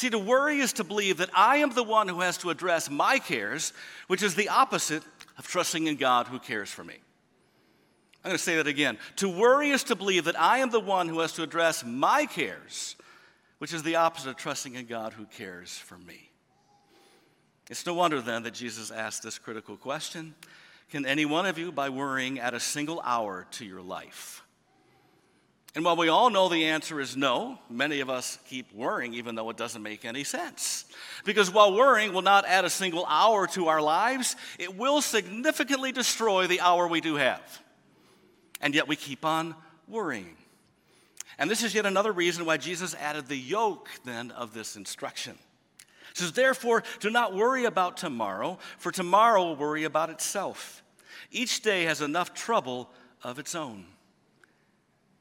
See, 0.00 0.08
to 0.08 0.18
worry 0.18 0.60
is 0.60 0.72
to 0.74 0.84
believe 0.84 1.18
that 1.18 1.28
I 1.34 1.58
am 1.58 1.74
the 1.74 1.82
one 1.82 2.08
who 2.08 2.20
has 2.20 2.38
to 2.38 2.48
address 2.48 2.88
my 2.88 3.18
cares, 3.18 3.74
which 4.06 4.22
is 4.22 4.34
the 4.34 4.48
opposite 4.48 5.02
of 5.36 5.46
trusting 5.46 5.88
in 5.88 5.96
God 5.96 6.26
who 6.26 6.38
cares 6.38 6.70
for 6.70 6.82
me. 6.82 6.94
I'm 8.24 8.30
going 8.30 8.38
to 8.38 8.42
say 8.42 8.56
that 8.56 8.66
again. 8.66 8.96
To 9.16 9.28
worry 9.28 9.68
is 9.68 9.84
to 9.84 9.94
believe 9.94 10.24
that 10.24 10.40
I 10.40 10.60
am 10.60 10.70
the 10.70 10.80
one 10.80 11.06
who 11.06 11.20
has 11.20 11.34
to 11.34 11.42
address 11.42 11.84
my 11.84 12.24
cares, 12.24 12.96
which 13.58 13.74
is 13.74 13.82
the 13.82 13.96
opposite 13.96 14.30
of 14.30 14.36
trusting 14.36 14.74
in 14.74 14.86
God 14.86 15.12
who 15.12 15.26
cares 15.26 15.76
for 15.76 15.98
me. 15.98 16.30
It's 17.68 17.84
no 17.84 17.92
wonder 17.92 18.22
then 18.22 18.44
that 18.44 18.54
Jesus 18.54 18.90
asked 18.90 19.22
this 19.22 19.38
critical 19.38 19.76
question 19.76 20.34
Can 20.88 21.04
any 21.04 21.26
one 21.26 21.44
of 21.44 21.58
you, 21.58 21.72
by 21.72 21.90
worrying, 21.90 22.40
add 22.40 22.54
a 22.54 22.60
single 22.60 23.02
hour 23.04 23.46
to 23.50 23.66
your 23.66 23.82
life? 23.82 24.44
And 25.74 25.84
while 25.84 25.96
we 25.96 26.08
all 26.08 26.30
know 26.30 26.48
the 26.48 26.66
answer 26.66 27.00
is 27.00 27.16
no, 27.16 27.58
many 27.68 28.00
of 28.00 28.10
us 28.10 28.38
keep 28.48 28.72
worrying 28.74 29.14
even 29.14 29.36
though 29.36 29.50
it 29.50 29.56
doesn't 29.56 29.82
make 29.82 30.04
any 30.04 30.24
sense. 30.24 30.84
Because 31.24 31.50
while 31.50 31.72
worrying 31.72 32.12
will 32.12 32.22
not 32.22 32.44
add 32.44 32.64
a 32.64 32.70
single 32.70 33.06
hour 33.06 33.46
to 33.48 33.68
our 33.68 33.80
lives, 33.80 34.34
it 34.58 34.76
will 34.76 35.00
significantly 35.00 35.92
destroy 35.92 36.48
the 36.48 36.60
hour 36.60 36.88
we 36.88 37.00
do 37.00 37.14
have. 37.16 37.62
And 38.60 38.74
yet 38.74 38.88
we 38.88 38.96
keep 38.96 39.24
on 39.24 39.54
worrying. 39.86 40.36
And 41.38 41.48
this 41.48 41.62
is 41.62 41.74
yet 41.74 41.86
another 41.86 42.12
reason 42.12 42.44
why 42.44 42.56
Jesus 42.56 42.94
added 42.96 43.28
the 43.28 43.36
yoke 43.36 43.88
then 44.04 44.32
of 44.32 44.52
this 44.52 44.76
instruction. 44.76 45.38
Says, 46.14 46.32
Therefore, 46.32 46.82
do 46.98 47.10
not 47.10 47.34
worry 47.34 47.64
about 47.64 47.96
tomorrow, 47.96 48.58
for 48.76 48.90
tomorrow 48.90 49.44
will 49.44 49.56
worry 49.56 49.84
about 49.84 50.10
itself. 50.10 50.82
Each 51.30 51.62
day 51.62 51.84
has 51.84 52.00
enough 52.00 52.34
trouble 52.34 52.90
of 53.22 53.38
its 53.38 53.54
own. 53.54 53.86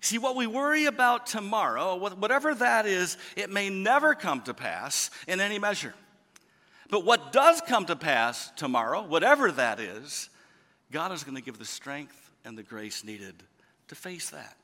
See, 0.01 0.17
what 0.17 0.35
we 0.35 0.47
worry 0.47 0.85
about 0.85 1.27
tomorrow, 1.27 1.95
whatever 1.95 2.55
that 2.55 2.85
is, 2.85 3.17
it 3.35 3.49
may 3.49 3.69
never 3.69 4.15
come 4.15 4.41
to 4.43 4.53
pass 4.53 5.11
in 5.27 5.41
any 5.41 5.59
measure. 5.59 5.93
But 6.89 7.05
what 7.05 7.31
does 7.31 7.61
come 7.61 7.85
to 7.85 7.95
pass 7.95 8.51
tomorrow, 8.55 9.03
whatever 9.03 9.51
that 9.51 9.79
is, 9.79 10.29
God 10.91 11.11
is 11.11 11.23
going 11.23 11.35
to 11.35 11.41
give 11.41 11.59
the 11.59 11.65
strength 11.65 12.31
and 12.45 12.57
the 12.57 12.63
grace 12.63 13.03
needed 13.03 13.35
to 13.89 13.95
face 13.95 14.29
that. 14.29 14.55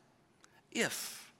If, 0.72 1.32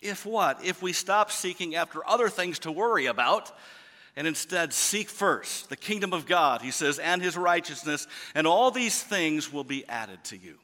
if 0.00 0.24
what? 0.24 0.64
If 0.64 0.82
we 0.82 0.92
stop 0.92 1.30
seeking 1.30 1.74
after 1.74 2.06
other 2.06 2.28
things 2.28 2.58
to 2.60 2.72
worry 2.72 3.06
about 3.06 3.50
and 4.14 4.26
instead 4.26 4.72
seek 4.72 5.08
first 5.08 5.68
the 5.68 5.76
kingdom 5.76 6.12
of 6.12 6.26
God, 6.26 6.62
he 6.62 6.70
says, 6.70 6.98
and 6.98 7.20
his 7.20 7.36
righteousness, 7.36 8.06
and 8.34 8.46
all 8.46 8.70
these 8.70 9.02
things 9.02 9.52
will 9.52 9.64
be 9.64 9.86
added 9.88 10.22
to 10.24 10.36
you. 10.36 10.58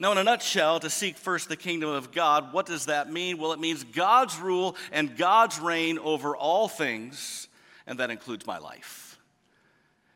Now, 0.00 0.10
in 0.12 0.18
a 0.18 0.24
nutshell, 0.24 0.80
to 0.80 0.90
seek 0.90 1.16
first 1.16 1.48
the 1.48 1.56
kingdom 1.56 1.90
of 1.90 2.10
God, 2.10 2.52
what 2.52 2.66
does 2.66 2.86
that 2.86 3.12
mean? 3.12 3.38
Well, 3.38 3.52
it 3.52 3.60
means 3.60 3.84
God's 3.84 4.38
rule 4.38 4.76
and 4.90 5.16
God's 5.16 5.60
reign 5.60 5.98
over 5.98 6.36
all 6.36 6.66
things, 6.66 7.48
and 7.86 8.00
that 8.00 8.10
includes 8.10 8.44
my 8.46 8.58
life. 8.58 9.18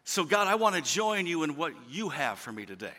So, 0.03 0.25
God, 0.25 0.49
I 0.49 0.57
want 0.57 0.75
to 0.75 0.83
join 0.83 1.27
you 1.27 1.45
in 1.45 1.55
what 1.55 1.75
you 1.89 2.09
have 2.09 2.39
for 2.39 2.51
me 2.51 2.67
today. 2.67 2.97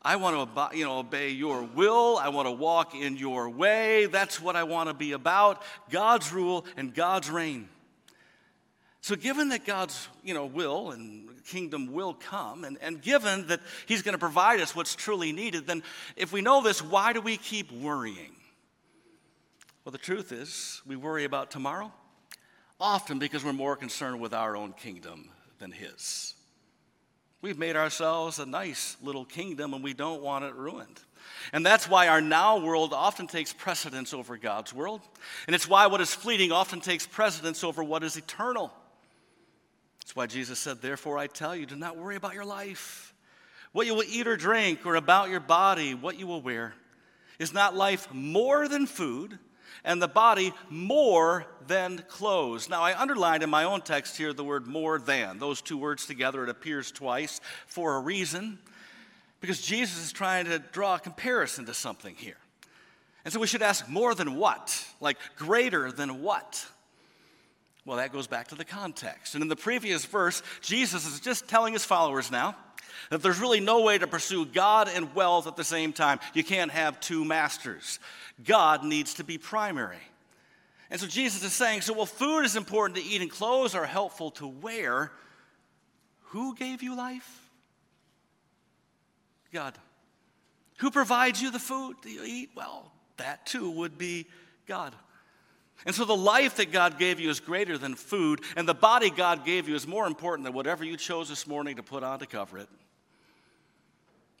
I 0.00 0.16
want 0.16 0.54
to 0.54 0.76
you 0.76 0.84
know, 0.84 0.98
obey 0.98 1.30
your 1.30 1.62
will. 1.62 2.18
I 2.18 2.28
want 2.28 2.46
to 2.46 2.52
walk 2.52 2.94
in 2.94 3.16
your 3.16 3.48
way. 3.50 4.06
That's 4.06 4.40
what 4.40 4.54
I 4.54 4.64
want 4.64 4.88
to 4.90 4.94
be 4.94 5.12
about 5.12 5.62
God's 5.90 6.32
rule 6.32 6.66
and 6.76 6.94
God's 6.94 7.30
reign. 7.30 7.68
So, 9.04 9.16
given 9.16 9.50
that 9.50 9.66
God's 9.66 10.08
you 10.22 10.32
know, 10.32 10.46
will 10.46 10.92
and 10.92 11.28
kingdom 11.44 11.92
will 11.92 12.14
come, 12.14 12.64
and, 12.64 12.78
and 12.80 13.02
given 13.02 13.48
that 13.48 13.60
He's 13.84 14.00
going 14.00 14.14
to 14.14 14.18
provide 14.18 14.60
us 14.60 14.74
what's 14.74 14.94
truly 14.94 15.30
needed, 15.30 15.66
then 15.66 15.82
if 16.16 16.32
we 16.32 16.40
know 16.40 16.62
this, 16.62 16.80
why 16.80 17.12
do 17.12 17.20
we 17.20 17.36
keep 17.36 17.70
worrying? 17.70 18.34
Well, 19.84 19.92
the 19.92 19.98
truth 19.98 20.32
is, 20.32 20.80
we 20.86 20.96
worry 20.96 21.24
about 21.24 21.50
tomorrow 21.50 21.92
often 22.80 23.18
because 23.18 23.44
we're 23.44 23.52
more 23.52 23.76
concerned 23.76 24.20
with 24.22 24.32
our 24.32 24.56
own 24.56 24.72
kingdom 24.72 25.28
than 25.58 25.70
His. 25.70 26.32
We've 27.42 27.58
made 27.58 27.76
ourselves 27.76 28.38
a 28.38 28.46
nice 28.46 28.96
little 29.02 29.26
kingdom 29.26 29.74
and 29.74 29.84
we 29.84 29.92
don't 29.92 30.22
want 30.22 30.46
it 30.46 30.54
ruined. 30.54 30.98
And 31.52 31.64
that's 31.64 31.86
why 31.86 32.08
our 32.08 32.22
now 32.22 32.58
world 32.58 32.94
often 32.94 33.26
takes 33.26 33.52
precedence 33.52 34.14
over 34.14 34.38
God's 34.38 34.72
world. 34.72 35.02
And 35.46 35.54
it's 35.54 35.68
why 35.68 35.88
what 35.88 36.00
is 36.00 36.14
fleeting 36.14 36.52
often 36.52 36.80
takes 36.80 37.06
precedence 37.06 37.62
over 37.62 37.84
what 37.84 38.02
is 38.02 38.16
eternal. 38.16 38.72
That's 40.04 40.14
why 40.14 40.26
Jesus 40.26 40.58
said, 40.58 40.82
Therefore, 40.82 41.16
I 41.16 41.28
tell 41.28 41.56
you, 41.56 41.64
do 41.64 41.76
not 41.76 41.96
worry 41.96 42.16
about 42.16 42.34
your 42.34 42.44
life, 42.44 43.14
what 43.72 43.86
you 43.86 43.94
will 43.94 44.04
eat 44.06 44.26
or 44.26 44.36
drink, 44.36 44.84
or 44.84 44.96
about 44.96 45.30
your 45.30 45.40
body, 45.40 45.94
what 45.94 46.18
you 46.18 46.26
will 46.26 46.42
wear. 46.42 46.74
Is 47.38 47.54
not 47.54 47.74
life 47.74 48.12
more 48.12 48.68
than 48.68 48.86
food, 48.86 49.38
and 49.82 50.02
the 50.02 50.06
body 50.06 50.52
more 50.68 51.46
than 51.66 52.04
clothes? 52.06 52.68
Now, 52.68 52.82
I 52.82 53.00
underlined 53.00 53.42
in 53.42 53.48
my 53.48 53.64
own 53.64 53.80
text 53.80 54.18
here 54.18 54.34
the 54.34 54.44
word 54.44 54.66
more 54.66 54.98
than. 54.98 55.38
Those 55.38 55.62
two 55.62 55.78
words 55.78 56.06
together, 56.06 56.44
it 56.44 56.50
appears 56.50 56.92
twice 56.92 57.40
for 57.66 57.96
a 57.96 58.00
reason, 58.00 58.58
because 59.40 59.62
Jesus 59.62 60.04
is 60.04 60.12
trying 60.12 60.44
to 60.44 60.58
draw 60.58 60.96
a 60.96 61.00
comparison 61.00 61.64
to 61.64 61.74
something 61.74 62.14
here. 62.14 62.36
And 63.24 63.32
so 63.32 63.40
we 63.40 63.46
should 63.46 63.62
ask 63.62 63.88
more 63.88 64.14
than 64.14 64.36
what? 64.36 64.86
Like 65.00 65.16
greater 65.36 65.90
than 65.90 66.20
what? 66.20 66.66
Well, 67.84 67.98
that 67.98 68.12
goes 68.12 68.26
back 68.26 68.48
to 68.48 68.54
the 68.54 68.64
context. 68.64 69.34
And 69.34 69.42
in 69.42 69.48
the 69.48 69.56
previous 69.56 70.04
verse, 70.04 70.42
Jesus 70.62 71.06
is 71.06 71.20
just 71.20 71.48
telling 71.48 71.74
his 71.74 71.84
followers 71.84 72.30
now 72.30 72.56
that 73.10 73.22
there's 73.22 73.38
really 73.38 73.60
no 73.60 73.82
way 73.82 73.98
to 73.98 74.06
pursue 74.06 74.46
God 74.46 74.88
and 74.88 75.14
wealth 75.14 75.46
at 75.46 75.56
the 75.56 75.64
same 75.64 75.92
time. 75.92 76.18
You 76.32 76.44
can't 76.44 76.70
have 76.70 76.98
two 77.00 77.24
masters. 77.24 77.98
God 78.42 78.84
needs 78.84 79.14
to 79.14 79.24
be 79.24 79.36
primary. 79.36 79.98
And 80.90 81.00
so 81.00 81.06
Jesus 81.06 81.42
is 81.42 81.52
saying, 81.52 81.82
so, 81.82 81.92
well, 81.92 82.06
food 82.06 82.44
is 82.44 82.56
important 82.56 82.98
to 82.98 83.04
eat 83.04 83.20
and 83.20 83.30
clothes 83.30 83.74
are 83.74 83.84
helpful 83.84 84.30
to 84.32 84.46
wear. 84.46 85.12
Who 86.28 86.54
gave 86.54 86.82
you 86.82 86.96
life? 86.96 87.50
God. 89.52 89.76
Who 90.78 90.90
provides 90.90 91.40
you 91.40 91.50
the 91.50 91.58
food 91.58 91.96
that 92.02 92.10
you 92.10 92.24
eat? 92.24 92.50
Well, 92.54 92.90
that 93.18 93.46
too 93.46 93.70
would 93.70 93.98
be 93.98 94.26
God. 94.66 94.94
And 95.86 95.94
so 95.94 96.04
the 96.04 96.16
life 96.16 96.56
that 96.56 96.72
God 96.72 96.98
gave 96.98 97.20
you 97.20 97.28
is 97.28 97.40
greater 97.40 97.76
than 97.76 97.94
food, 97.94 98.40
and 98.56 98.66
the 98.66 98.74
body 98.74 99.10
God 99.10 99.44
gave 99.44 99.68
you 99.68 99.74
is 99.74 99.86
more 99.86 100.06
important 100.06 100.44
than 100.44 100.54
whatever 100.54 100.84
you 100.84 100.96
chose 100.96 101.28
this 101.28 101.46
morning 101.46 101.76
to 101.76 101.82
put 101.82 102.02
on 102.02 102.20
to 102.20 102.26
cover 102.26 102.58
it. 102.58 102.68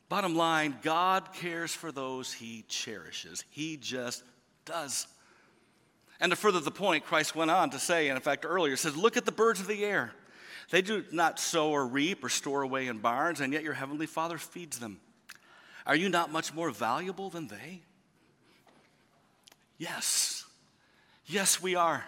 Bottom 0.08 0.36
line, 0.36 0.76
God 0.82 1.32
cares 1.32 1.74
for 1.74 1.90
those 1.92 2.32
he 2.32 2.64
cherishes. 2.68 3.44
He 3.50 3.76
just 3.76 4.22
does. 4.64 5.06
And 6.20 6.30
to 6.30 6.36
further 6.36 6.60
the 6.60 6.70
point, 6.70 7.04
Christ 7.04 7.34
went 7.34 7.50
on 7.50 7.70
to 7.70 7.78
say, 7.78 8.08
and 8.08 8.16
in 8.16 8.22
fact, 8.22 8.46
earlier, 8.48 8.76
says, 8.76 8.96
Look 8.96 9.16
at 9.16 9.24
the 9.24 9.32
birds 9.32 9.60
of 9.60 9.66
the 9.66 9.84
air. 9.84 10.12
They 10.70 10.82
do 10.82 11.04
not 11.12 11.38
sow 11.38 11.70
or 11.70 11.86
reap 11.86 12.24
or 12.24 12.28
store 12.28 12.62
away 12.62 12.86
in 12.86 12.98
barns, 12.98 13.40
and 13.40 13.52
yet 13.52 13.62
your 13.62 13.74
heavenly 13.74 14.06
Father 14.06 14.38
feeds 14.38 14.78
them. 14.78 15.00
Are 15.86 15.96
you 15.96 16.08
not 16.08 16.32
much 16.32 16.54
more 16.54 16.70
valuable 16.70 17.28
than 17.28 17.48
they? 17.48 17.82
Yes. 19.76 20.33
Yes, 21.26 21.62
we 21.62 21.74
are. 21.74 22.04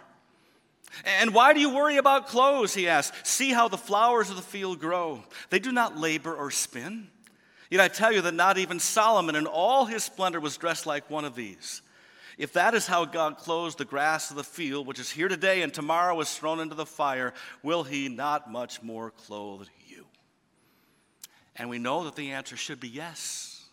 And 1.04 1.34
why 1.34 1.52
do 1.52 1.60
you 1.60 1.74
worry 1.74 1.96
about 1.96 2.28
clothes? 2.28 2.74
He 2.74 2.88
asked. 2.88 3.26
See 3.26 3.50
how 3.52 3.68
the 3.68 3.78
flowers 3.78 4.30
of 4.30 4.36
the 4.36 4.42
field 4.42 4.80
grow. 4.80 5.22
They 5.50 5.58
do 5.58 5.72
not 5.72 5.96
labor 5.96 6.34
or 6.34 6.50
spin. 6.50 7.08
Yet 7.70 7.80
I 7.80 7.88
tell 7.88 8.12
you 8.12 8.22
that 8.22 8.34
not 8.34 8.58
even 8.58 8.78
Solomon 8.78 9.34
in 9.34 9.46
all 9.46 9.84
his 9.84 10.04
splendor 10.04 10.40
was 10.40 10.56
dressed 10.56 10.86
like 10.86 11.10
one 11.10 11.24
of 11.24 11.34
these. 11.34 11.82
If 12.38 12.52
that 12.52 12.74
is 12.74 12.86
how 12.86 13.06
God 13.06 13.38
clothes 13.38 13.74
the 13.74 13.84
grass 13.84 14.30
of 14.30 14.36
the 14.36 14.44
field, 14.44 14.86
which 14.86 15.00
is 15.00 15.10
here 15.10 15.28
today 15.28 15.62
and 15.62 15.72
tomorrow 15.72 16.20
is 16.20 16.32
thrown 16.34 16.60
into 16.60 16.74
the 16.74 16.86
fire, 16.86 17.32
will 17.62 17.82
he 17.82 18.08
not 18.08 18.50
much 18.50 18.82
more 18.82 19.10
clothe 19.10 19.68
you? 19.88 20.06
And 21.56 21.70
we 21.70 21.78
know 21.78 22.04
that 22.04 22.14
the 22.14 22.32
answer 22.32 22.56
should 22.56 22.78
be 22.78 22.88
yes. 22.88 23.64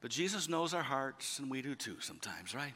But 0.00 0.10
Jesus 0.10 0.48
knows 0.48 0.72
our 0.74 0.82
hearts, 0.82 1.38
and 1.38 1.50
we 1.50 1.62
do 1.62 1.74
too 1.74 1.96
sometimes, 2.00 2.54
right? 2.54 2.72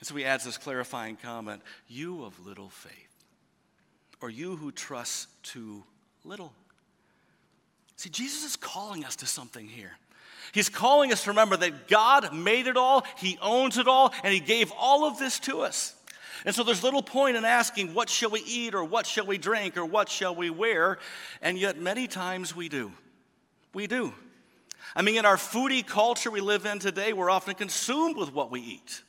And 0.00 0.06
so 0.06 0.14
he 0.14 0.24
adds 0.24 0.44
this 0.44 0.58
clarifying 0.58 1.16
comment 1.16 1.62
You 1.86 2.24
of 2.24 2.46
little 2.46 2.68
faith, 2.68 3.24
or 4.20 4.30
you 4.30 4.56
who 4.56 4.72
trust 4.72 5.28
too 5.42 5.84
little. 6.24 6.52
See, 7.96 8.10
Jesus 8.10 8.44
is 8.44 8.56
calling 8.56 9.04
us 9.04 9.16
to 9.16 9.26
something 9.26 9.66
here. 9.66 9.92
He's 10.52 10.68
calling 10.68 11.12
us 11.12 11.24
to 11.24 11.30
remember 11.30 11.56
that 11.58 11.88
God 11.88 12.34
made 12.34 12.68
it 12.68 12.76
all, 12.76 13.04
He 13.18 13.38
owns 13.42 13.76
it 13.76 13.88
all, 13.88 14.14
and 14.22 14.32
He 14.32 14.40
gave 14.40 14.72
all 14.78 15.04
of 15.04 15.18
this 15.18 15.40
to 15.40 15.60
us. 15.60 15.94
And 16.46 16.54
so 16.54 16.62
there's 16.62 16.84
little 16.84 17.02
point 17.02 17.36
in 17.36 17.44
asking, 17.44 17.94
what 17.94 18.08
shall 18.08 18.30
we 18.30 18.40
eat, 18.46 18.74
or 18.74 18.84
what 18.84 19.04
shall 19.04 19.26
we 19.26 19.36
drink, 19.36 19.76
or 19.76 19.84
what 19.84 20.08
shall 20.08 20.34
we 20.34 20.48
wear? 20.48 20.98
And 21.42 21.58
yet, 21.58 21.78
many 21.78 22.06
times 22.06 22.54
we 22.54 22.68
do. 22.68 22.92
We 23.74 23.88
do. 23.88 24.14
I 24.94 25.02
mean, 25.02 25.16
in 25.16 25.26
our 25.26 25.36
foodie 25.36 25.84
culture 25.84 26.30
we 26.30 26.40
live 26.40 26.64
in 26.64 26.78
today, 26.78 27.12
we're 27.12 27.30
often 27.30 27.54
consumed 27.54 28.16
with 28.16 28.32
what 28.32 28.50
we 28.50 28.60
eat 28.60 29.02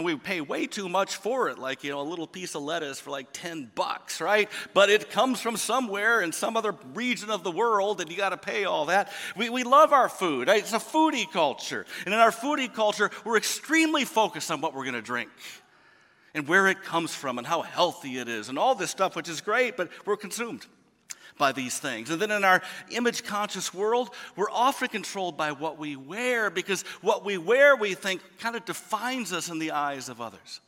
and 0.00 0.06
we 0.06 0.16
pay 0.16 0.40
way 0.40 0.66
too 0.66 0.88
much 0.88 1.16
for 1.16 1.50
it, 1.50 1.58
like, 1.58 1.84
you 1.84 1.90
know, 1.90 2.00
a 2.00 2.08
little 2.08 2.26
piece 2.26 2.54
of 2.54 2.62
lettuce 2.62 2.98
for 2.98 3.10
like 3.10 3.26
10 3.34 3.70
bucks, 3.74 4.22
right? 4.22 4.48
But 4.72 4.88
it 4.88 5.10
comes 5.10 5.42
from 5.42 5.58
somewhere 5.58 6.22
in 6.22 6.32
some 6.32 6.56
other 6.56 6.74
region 6.94 7.28
of 7.28 7.44
the 7.44 7.50
world, 7.50 8.00
and 8.00 8.10
you 8.10 8.16
got 8.16 8.30
to 8.30 8.38
pay 8.38 8.64
all 8.64 8.86
that. 8.86 9.12
We, 9.36 9.50
we 9.50 9.62
love 9.62 9.92
our 9.92 10.08
food. 10.08 10.48
Right? 10.48 10.62
It's 10.62 10.72
a 10.72 10.78
foodie 10.78 11.30
culture. 11.30 11.84
And 12.06 12.14
in 12.14 12.18
our 12.18 12.30
foodie 12.30 12.72
culture, 12.72 13.10
we're 13.26 13.36
extremely 13.36 14.06
focused 14.06 14.50
on 14.50 14.62
what 14.62 14.72
we're 14.72 14.84
going 14.84 14.94
to 14.94 15.02
drink. 15.02 15.28
and 16.32 16.48
where 16.48 16.66
it 16.68 16.82
comes 16.82 17.14
from 17.14 17.36
and 17.36 17.46
how 17.46 17.60
healthy 17.60 18.16
it 18.16 18.26
is 18.26 18.48
and 18.48 18.58
all 18.58 18.74
this 18.74 18.90
stuff, 18.90 19.14
which 19.14 19.28
is 19.28 19.42
great, 19.42 19.76
but 19.76 19.90
we're 20.06 20.16
consumed 20.16 20.64
by 21.40 21.50
these 21.50 21.76
things. 21.80 22.10
And 22.10 22.22
then 22.22 22.30
in 22.30 22.44
our 22.44 22.62
image 22.90 23.24
conscious 23.24 23.74
world, 23.74 24.10
we're 24.36 24.50
often 24.52 24.86
controlled 24.86 25.36
by 25.36 25.50
what 25.50 25.76
we 25.76 25.96
wear 25.96 26.50
because 26.50 26.82
what 27.00 27.24
we 27.24 27.36
wear, 27.36 27.74
we 27.74 27.94
think, 27.94 28.20
kind 28.38 28.54
of 28.54 28.64
defines 28.64 29.32
us 29.32 29.48
in 29.48 29.58
the 29.58 29.72
eyes 29.72 30.08
of 30.08 30.20
others. 30.20 30.60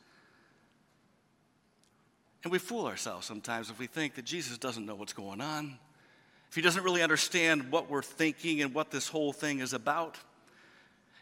And 2.42 2.50
we 2.50 2.58
fool 2.58 2.86
ourselves 2.86 3.24
sometimes 3.26 3.70
if 3.70 3.78
we 3.78 3.86
think 3.86 4.16
that 4.16 4.24
Jesus 4.24 4.58
doesn't 4.58 4.84
know 4.84 4.96
what's 4.96 5.12
going 5.12 5.40
on, 5.40 5.78
if 6.48 6.56
he 6.56 6.62
doesn't 6.62 6.82
really 6.82 7.02
understand 7.02 7.70
what 7.70 7.88
we're 7.88 8.02
thinking 8.02 8.60
and 8.62 8.74
what 8.74 8.90
this 8.90 9.06
whole 9.06 9.32
thing 9.32 9.60
is 9.60 9.72
about. 9.72 10.18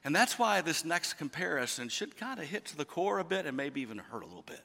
And 0.02 0.16
that's 0.16 0.38
why 0.38 0.62
this 0.62 0.84
next 0.84 1.14
comparison 1.14 1.90
should 1.90 2.16
kind 2.16 2.40
of 2.40 2.46
hit 2.46 2.64
to 2.66 2.76
the 2.76 2.86
core 2.86 3.18
a 3.18 3.24
bit 3.24 3.44
and 3.44 3.56
maybe 3.56 3.82
even 3.82 3.98
hurt 3.98 4.22
a 4.22 4.26
little 4.26 4.42
bit. 4.46 4.62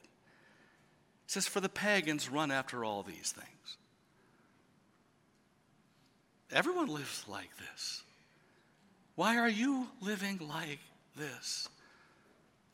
It 1.26 1.30
says, 1.30 1.46
For 1.46 1.60
the 1.60 1.68
pagans 1.68 2.30
run 2.30 2.50
after 2.50 2.84
all 2.84 3.02
these 3.02 3.32
things. 3.32 3.76
Everyone 6.56 6.86
lives 6.86 7.22
like 7.28 7.50
this. 7.58 8.02
Why 9.14 9.36
are 9.36 9.48
you 9.48 9.86
living 10.00 10.40
like 10.48 10.78
this? 11.14 11.68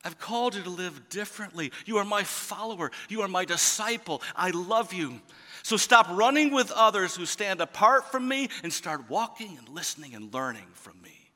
I've 0.05 0.17
called 0.17 0.55
you 0.55 0.63
to 0.63 0.69
live 0.69 1.09
differently. 1.09 1.69
You 1.85 1.97
are 1.97 2.05
my 2.05 2.23
follower. 2.23 2.91
You 3.09 3.23
are 3.23 3.27
my 3.27 3.43
disciple. 3.43 4.21
I 4.37 4.51
love 4.51 4.93
you. 4.93 5.19
So 5.63 5.75
stop 5.75 6.07
running 6.11 6.53
with 6.53 6.71
others 6.71 7.17
who 7.17 7.25
stand 7.25 7.59
apart 7.59 8.09
from 8.09 8.25
me 8.25 8.47
and 8.63 8.71
start 8.71 9.09
walking 9.09 9.57
and 9.57 9.67
listening 9.67 10.15
and 10.15 10.33
learning 10.33 10.67
from 10.71 11.01
me. 11.01 11.31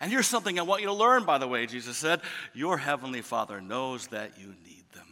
And 0.00 0.12
here's 0.12 0.28
something 0.28 0.60
I 0.60 0.62
want 0.62 0.82
you 0.82 0.86
to 0.86 0.94
learn, 0.94 1.24
by 1.24 1.38
the 1.38 1.48
way, 1.48 1.66
Jesus 1.66 1.96
said 1.96 2.20
Your 2.54 2.78
heavenly 2.78 3.20
Father 3.20 3.60
knows 3.60 4.06
that 4.08 4.38
you 4.38 4.54
need 4.64 4.84
them. 4.94 5.08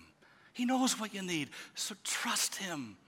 He 0.52 0.64
knows 0.64 1.00
what 1.00 1.12
you 1.12 1.22
need, 1.22 1.50
so 1.74 1.96
trust 2.04 2.54
Him. 2.54 2.98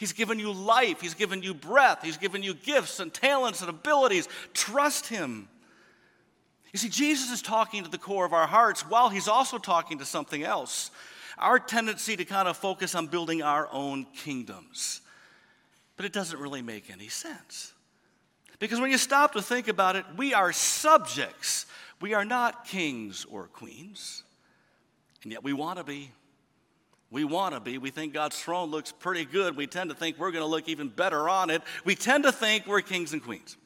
He's 0.00 0.14
given 0.14 0.38
you 0.38 0.50
life, 0.50 1.02
He's 1.02 1.12
given 1.12 1.42
you 1.42 1.52
breath, 1.52 1.98
He's 2.02 2.16
given 2.16 2.42
you 2.42 2.54
gifts 2.54 3.00
and 3.00 3.12
talents 3.12 3.60
and 3.60 3.68
abilities. 3.68 4.30
Trust 4.54 5.08
Him. 5.08 5.46
You 6.72 6.78
see, 6.78 6.88
Jesus 6.88 7.30
is 7.30 7.42
talking 7.42 7.84
to 7.84 7.90
the 7.90 7.98
core 7.98 8.24
of 8.24 8.32
our 8.32 8.46
hearts 8.46 8.80
while 8.80 9.10
He's 9.10 9.28
also 9.28 9.58
talking 9.58 9.98
to 9.98 10.06
something 10.06 10.42
else. 10.42 10.90
Our 11.36 11.58
tendency 11.58 12.16
to 12.16 12.24
kind 12.24 12.48
of 12.48 12.56
focus 12.56 12.94
on 12.94 13.08
building 13.08 13.42
our 13.42 13.68
own 13.70 14.06
kingdoms. 14.16 15.02
But 15.98 16.06
it 16.06 16.14
doesn't 16.14 16.40
really 16.40 16.62
make 16.62 16.90
any 16.90 17.08
sense. 17.08 17.74
Because 18.58 18.80
when 18.80 18.90
you 18.90 18.96
stop 18.96 19.34
to 19.34 19.42
think 19.42 19.68
about 19.68 19.96
it, 19.96 20.06
we 20.16 20.32
are 20.32 20.50
subjects. 20.50 21.66
We 22.00 22.14
are 22.14 22.24
not 22.24 22.64
kings 22.64 23.26
or 23.30 23.48
queens. 23.48 24.22
And 25.24 25.30
yet 25.30 25.44
we 25.44 25.52
want 25.52 25.76
to 25.76 25.84
be. 25.84 26.10
We 27.10 27.24
want 27.24 27.54
to 27.54 27.60
be. 27.60 27.78
We 27.78 27.90
think 27.90 28.12
God's 28.12 28.38
throne 28.40 28.70
looks 28.70 28.92
pretty 28.92 29.24
good. 29.24 29.56
We 29.56 29.66
tend 29.66 29.90
to 29.90 29.96
think 29.96 30.18
we're 30.18 30.30
going 30.30 30.44
to 30.44 30.50
look 30.50 30.68
even 30.68 30.88
better 30.88 31.28
on 31.28 31.50
it. 31.50 31.62
We 31.84 31.94
tend 31.96 32.24
to 32.24 32.32
think 32.32 32.66
we're 32.66 32.82
kings 32.82 33.12
and 33.12 33.22
queens. 33.22 33.56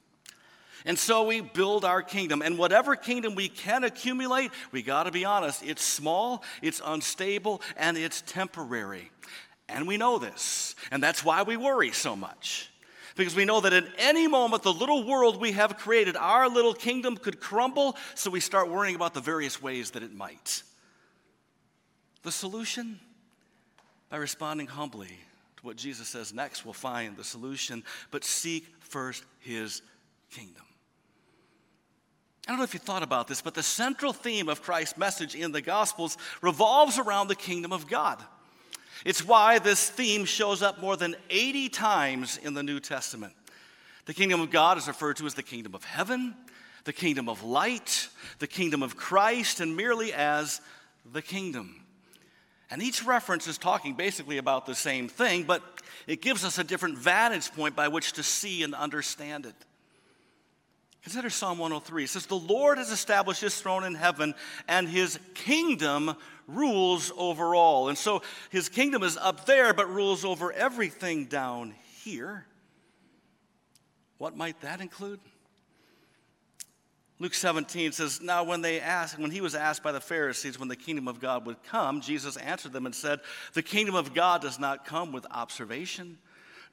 And 0.87 0.99
so 0.99 1.25
we 1.25 1.41
build 1.41 1.85
our 1.85 2.03
kingdom. 2.03 2.43
And 2.43 2.59
whatever 2.59 2.97
kingdom 2.97 3.35
we 3.35 3.49
can 3.49 3.85
accumulate, 3.85 4.51
we 4.73 4.83
got 4.83 5.05
to 5.05 5.11
be 5.11 5.25
honest, 5.25 5.63
it's 5.63 5.83
small, 5.83 6.43
it's 6.63 6.81
unstable, 6.85 7.63
and 7.77 7.97
it's 7.97 8.23
temporary. 8.23 9.11
And 9.69 9.87
we 9.87 9.97
know 9.97 10.19
this. 10.19 10.75
And 10.91 11.03
that's 11.03 11.25
why 11.25 11.43
we 11.43 11.57
worry 11.57 11.93
so 11.93 12.17
much 12.17 12.71
because 13.17 13.37
we 13.37 13.45
know 13.45 13.61
that 13.61 13.73
at 13.73 13.85
any 13.99 14.27
moment, 14.27 14.63
the 14.63 14.73
little 14.73 15.07
world 15.07 15.41
we 15.41 15.53
have 15.53 15.79
created, 15.79 16.17
our 16.17 16.49
little 16.49 16.75
kingdom, 16.75 17.17
could 17.17 17.41
crumble, 17.41 17.97
so 18.15 18.31
we 18.31 18.41
start 18.41 18.69
worrying 18.69 18.97
about 18.97 19.15
the 19.15 19.21
various 19.21 19.63
ways 19.63 19.93
that 19.93 20.03
it 20.03 20.13
might. 20.13 20.63
The 22.23 22.33
solution? 22.33 22.99
By 24.15 24.19
responding 24.19 24.69
humbly 24.69 25.09
to 25.57 25.67
what 25.67 25.75
Jesus 25.75 26.07
says 26.07 26.33
next, 26.33 26.65
we'll 26.65 26.73
find 26.73 27.17
the 27.17 27.25
solution, 27.25 27.83
but 28.13 28.23
seek 28.23 28.65
first 28.79 29.25
his 29.41 29.83
kingdom. 30.31 30.63
I 32.47 32.53
don't 32.53 32.59
know 32.59 32.63
if 32.63 32.75
you 32.75 32.79
thought 32.79 33.03
about 33.03 33.27
this, 33.27 33.43
but 33.43 33.55
the 33.55 33.63
central 33.65 34.13
theme 34.13 34.49
of 34.49 34.63
Christ's 34.63 34.97
message 34.97 35.35
in 35.35 35.51
the 35.51 35.61
Gospels 35.61 36.17
revolves 36.43 36.97
around 36.97 37.27
the 37.27 37.35
kingdom 37.35 37.73
of 37.73 37.89
God. 37.89 38.23
It's 39.05 39.27
why 39.27 39.59
this 39.59 39.91
theme 39.91 40.27
shows 40.27 40.63
up 40.63 40.81
more 40.81 40.97
than 40.97 41.17
80 41.29 41.71
times 41.71 42.37
in 42.37 42.55
the 42.55 42.63
New 42.63 42.79
Testament. 42.79 43.33
The 44.05 44.15
kingdom 44.15 44.41
of 44.41 44.53
God 44.53 44.79
is 44.79 44.87
referred 44.87 45.17
to 45.17 45.27
as 45.27 45.35
the 45.35 45.43
kingdom 45.43 45.75
of 45.75 45.83
heaven, 45.83 46.37
the 46.85 46.93
kingdom 46.93 47.29
of 47.29 47.43
light, 47.43 48.09
the 48.39 48.47
kingdom 48.47 48.81
of 48.81 48.97
Christ, 48.97 49.59
and 49.59 49.77
merely 49.77 50.13
as 50.13 50.61
the 51.05 51.21
kingdom. 51.21 51.84
And 52.71 52.83
each 52.83 53.05
reference 53.05 53.47
is 53.47 53.59
talking 53.59 53.95
basically 53.95 54.39
about 54.39 54.67
the 54.67 54.75
same 54.75 55.09
thing, 55.09 55.45
but 55.45 55.63
it 56.07 56.23
gives 56.23 56.45
us 56.45 56.59
a 56.59 56.65
different 56.65 56.99
vantage 56.99 57.53
point 57.53 57.77
by 57.77 57.89
which 57.89 58.15
to 58.15 58.23
see 58.23 58.63
and 58.63 58.75
understand 58.75 59.47
it. 59.47 59.55
Consider 61.03 61.29
Psalm 61.29 61.59
103. 61.59 62.05
It 62.05 62.09
says, 62.09 62.25
The 62.25 62.35
Lord 62.35 62.79
has 62.79 62.91
established 62.91 63.43
his 63.43 63.61
throne 63.61 63.85
in 63.85 63.95
heaven, 63.95 64.35
and 64.67 64.89
his 64.89 65.19
kingdom 65.35 66.17
rules 66.47 67.13
over 67.17 67.55
all. 67.55 67.91
And 67.91 67.99
so 67.99 68.23
his 68.49 68.71
kingdom 68.71 69.03
is 69.03 69.19
up 69.19 69.45
there, 69.45 69.75
but 69.75 69.91
rules 69.91 70.25
over 70.25 70.51
everything 70.51 71.27
down 71.27 71.75
here. 72.03 72.47
What 74.17 74.35
might 74.35 74.63
that 74.63 74.81
include? 74.81 75.21
Luke 77.25 77.33
17 77.33 77.93
says, 77.93 78.21
Now 78.21 78.45
when 78.45 78.61
they 78.61 78.81
asked, 78.81 79.19
when 79.19 79.31
he 79.31 79.41
was 79.41 79.55
asked 79.55 79.83
by 79.83 79.93
the 79.93 80.01
Pharisees 80.01 80.59
when 80.59 80.69
the 80.69 80.77
kingdom 80.77 81.09
of 81.09 81.21
God 81.21 81.47
would 81.47 81.63
come, 81.63 82.03
Jesus 82.03 82.37
answered 82.37 82.75
them 82.75 82.85
and 82.85 82.95
said, 82.95 83.21
The 83.55 83.63
kingdom 83.63 83.95
of 83.95 84.13
God 84.13 84.43
does 84.43 84.59
not 84.59 84.85
come 84.85 85.11
with 85.11 85.25
observation 85.31 86.19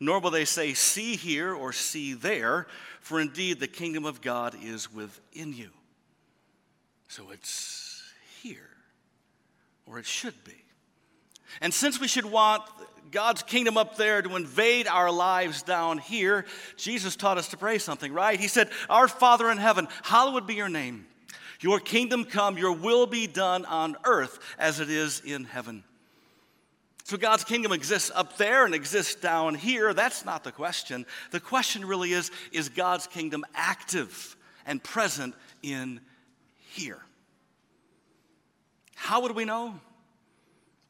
nor 0.02 0.20
will 0.20 0.32
they 0.32 0.46
say, 0.46 0.74
See 0.74 1.16
here 1.16 1.54
or 1.54 1.72
see 1.72 2.14
there, 2.14 2.68
for 3.00 3.22
indeed 3.22 3.60
the 3.60 3.68
kingdom 3.68 4.04
of 4.04 4.20
God 4.20 4.56
is 4.62 4.92
within 4.92 5.54
you. 5.54 5.70
So 7.08 7.30
it's 7.30 8.02
here, 8.42 8.72
or 9.86 10.00
it 10.00 10.06
should 10.06 10.44
be. 10.44 10.66
And 11.62 11.74
since 11.74 12.02
we 12.02 12.08
should 12.08 12.26
want 12.26 12.64
God's 13.10 13.44
kingdom 13.44 13.78
up 13.78 13.98
there 13.98 14.22
to 14.22 14.36
invade 14.36 14.88
our 14.88 15.12
lives 15.12 15.64
down 15.64 15.98
here, 15.98 16.46
Jesus 16.78 17.16
taught 17.16 17.38
us 17.38 17.50
to 17.50 17.58
pray 17.58 17.78
something, 17.78 18.14
right? 18.14 18.40
He 18.40 18.48
said, 18.48 18.70
Our 18.90 19.08
Father 19.08 19.50
in 19.50 19.58
heaven, 19.58 19.88
hallowed 20.04 20.48
be 20.48 20.56
your 20.56 20.70
name. 20.70 21.08
Your 21.60 21.80
kingdom 21.80 22.26
come, 22.26 22.58
your 22.58 22.74
will 22.74 23.06
be 23.06 23.28
done 23.28 23.66
on 23.66 23.96
earth 24.04 24.40
as 24.58 24.80
it 24.80 24.90
is 24.90 25.22
in 25.22 25.46
heaven. 25.46 25.84
So 27.04 27.18
God's 27.18 27.44
kingdom 27.44 27.72
exists 27.72 28.12
up 28.14 28.38
there 28.38 28.66
and 28.66 28.74
exists 28.74 29.16
down 29.16 29.56
here. 29.56 29.94
That's 29.94 30.24
not 30.24 30.44
the 30.44 30.52
question. 30.52 31.06
The 31.32 31.40
question 31.40 31.86
really 31.86 32.14
is 32.14 32.32
is 32.52 32.70
God's 32.70 33.06
kingdom 33.08 33.44
active 33.54 34.36
and 34.66 34.82
present 34.82 35.36
in 35.62 36.00
here? 36.70 37.00
How 38.96 39.22
would 39.22 39.36
we 39.36 39.46
know? 39.46 39.80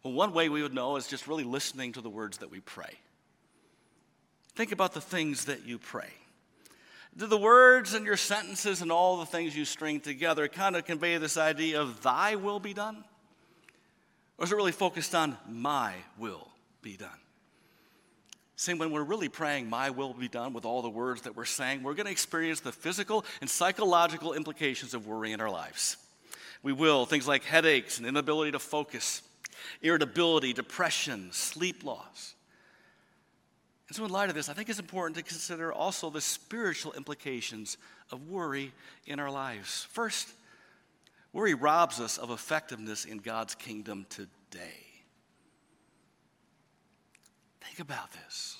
Well, 0.03 0.13
one 0.13 0.33
way 0.33 0.49
we 0.49 0.63
would 0.63 0.73
know 0.73 0.95
is 0.95 1.07
just 1.07 1.27
really 1.27 1.43
listening 1.43 1.93
to 1.93 2.01
the 2.01 2.09
words 2.09 2.39
that 2.39 2.51
we 2.51 2.59
pray. 2.59 2.99
Think 4.55 4.71
about 4.71 4.93
the 4.93 5.01
things 5.01 5.45
that 5.45 5.65
you 5.65 5.77
pray. 5.77 6.09
Do 7.15 7.27
the 7.27 7.37
words 7.37 7.93
and 7.93 8.05
your 8.05 8.17
sentences 8.17 8.81
and 8.81 8.91
all 8.91 9.17
the 9.17 9.25
things 9.25 9.55
you 9.55 9.65
string 9.65 9.99
together 9.99 10.47
kind 10.47 10.75
of 10.75 10.85
convey 10.85 11.17
this 11.17 11.37
idea 11.37 11.81
of 11.81 12.01
thy 12.01 12.35
will 12.35 12.59
be 12.59 12.73
done? 12.73 13.03
Or 14.37 14.45
is 14.45 14.51
it 14.51 14.55
really 14.55 14.71
focused 14.71 15.13
on 15.13 15.37
my 15.47 15.93
will 16.17 16.47
be 16.81 16.97
done? 16.97 17.09
See, 18.55 18.73
when 18.73 18.91
we're 18.91 19.03
really 19.03 19.29
praying, 19.29 19.69
my 19.69 19.89
will 19.89 20.13
be 20.13 20.27
done 20.27 20.53
with 20.53 20.65
all 20.65 20.81
the 20.81 20.89
words 20.89 21.21
that 21.23 21.35
we're 21.35 21.45
saying, 21.45 21.83
we're 21.83 21.95
going 21.95 22.05
to 22.05 22.11
experience 22.11 22.59
the 22.59 22.71
physical 22.71 23.25
and 23.41 23.49
psychological 23.49 24.33
implications 24.33 24.93
of 24.93 25.07
worry 25.07 25.31
in 25.31 25.41
our 25.41 25.49
lives. 25.49 25.97
We 26.63 26.71
will, 26.71 27.05
things 27.05 27.27
like 27.27 27.43
headaches 27.43 27.97
and 27.97 28.05
inability 28.05 28.51
to 28.51 28.59
focus, 28.59 29.23
irritability, 29.81 30.53
depression, 30.53 31.29
sleep 31.31 31.83
loss. 31.83 32.35
And 33.87 33.95
so, 33.95 34.05
in 34.05 34.11
light 34.11 34.29
of 34.29 34.35
this, 34.35 34.47
I 34.47 34.53
think 34.53 34.69
it's 34.69 34.79
important 34.79 35.17
to 35.17 35.23
consider 35.23 35.73
also 35.73 36.09
the 36.09 36.21
spiritual 36.21 36.93
implications 36.93 37.77
of 38.11 38.29
worry 38.29 38.71
in 39.05 39.19
our 39.19 39.29
lives. 39.29 39.85
First, 39.91 40.29
Worry 41.33 41.53
robs 41.53 41.99
us 41.99 42.17
of 42.17 42.29
effectiveness 42.29 43.05
in 43.05 43.17
God's 43.17 43.55
kingdom 43.55 44.05
today. 44.09 44.85
Think 47.61 47.79
about 47.79 48.11
this. 48.11 48.57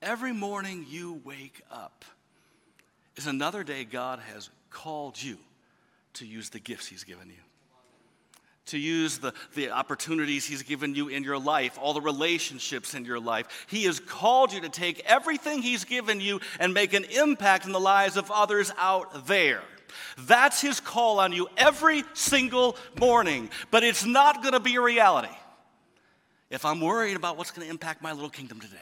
Every 0.00 0.32
morning 0.32 0.84
you 0.88 1.20
wake 1.24 1.62
up 1.70 2.04
is 3.14 3.28
another 3.28 3.62
day 3.62 3.84
God 3.84 4.18
has 4.32 4.50
called 4.70 5.22
you 5.22 5.38
to 6.14 6.26
use 6.26 6.50
the 6.50 6.58
gifts 6.58 6.88
He's 6.88 7.04
given 7.04 7.28
you, 7.28 7.42
to 8.66 8.78
use 8.78 9.18
the, 9.18 9.34
the 9.54 9.70
opportunities 9.70 10.46
He's 10.46 10.62
given 10.62 10.94
you 10.94 11.08
in 11.08 11.24
your 11.24 11.38
life, 11.38 11.78
all 11.80 11.94
the 11.94 12.00
relationships 12.00 12.94
in 12.94 13.04
your 13.04 13.20
life. 13.20 13.66
He 13.68 13.84
has 13.84 14.00
called 14.00 14.52
you 14.52 14.60
to 14.60 14.68
take 14.68 15.02
everything 15.04 15.62
He's 15.62 15.84
given 15.84 16.20
you 16.20 16.40
and 16.60 16.72
make 16.72 16.92
an 16.92 17.04
impact 17.04 17.66
in 17.66 17.72
the 17.72 17.80
lives 17.80 18.16
of 18.16 18.30
others 18.30 18.72
out 18.78 19.26
there. 19.26 19.62
That's 20.18 20.60
his 20.60 20.80
call 20.80 21.20
on 21.20 21.32
you 21.32 21.48
every 21.56 22.04
single 22.14 22.76
morning. 22.98 23.50
But 23.70 23.84
it's 23.84 24.04
not 24.04 24.42
going 24.42 24.54
to 24.54 24.60
be 24.60 24.76
a 24.76 24.80
reality 24.80 25.34
if 26.50 26.64
I'm 26.64 26.80
worried 26.80 27.16
about 27.16 27.36
what's 27.36 27.50
going 27.50 27.66
to 27.66 27.70
impact 27.70 28.02
my 28.02 28.12
little 28.12 28.30
kingdom 28.30 28.60
today. 28.60 28.76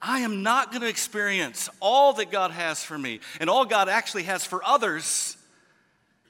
I 0.00 0.20
am 0.20 0.42
not 0.42 0.70
going 0.70 0.82
to 0.82 0.88
experience 0.88 1.68
all 1.78 2.14
that 2.14 2.30
God 2.30 2.50
has 2.50 2.82
for 2.82 2.98
me 2.98 3.20
and 3.38 3.48
all 3.48 3.64
God 3.64 3.88
actually 3.88 4.24
has 4.24 4.44
for 4.44 4.60
others 4.64 5.36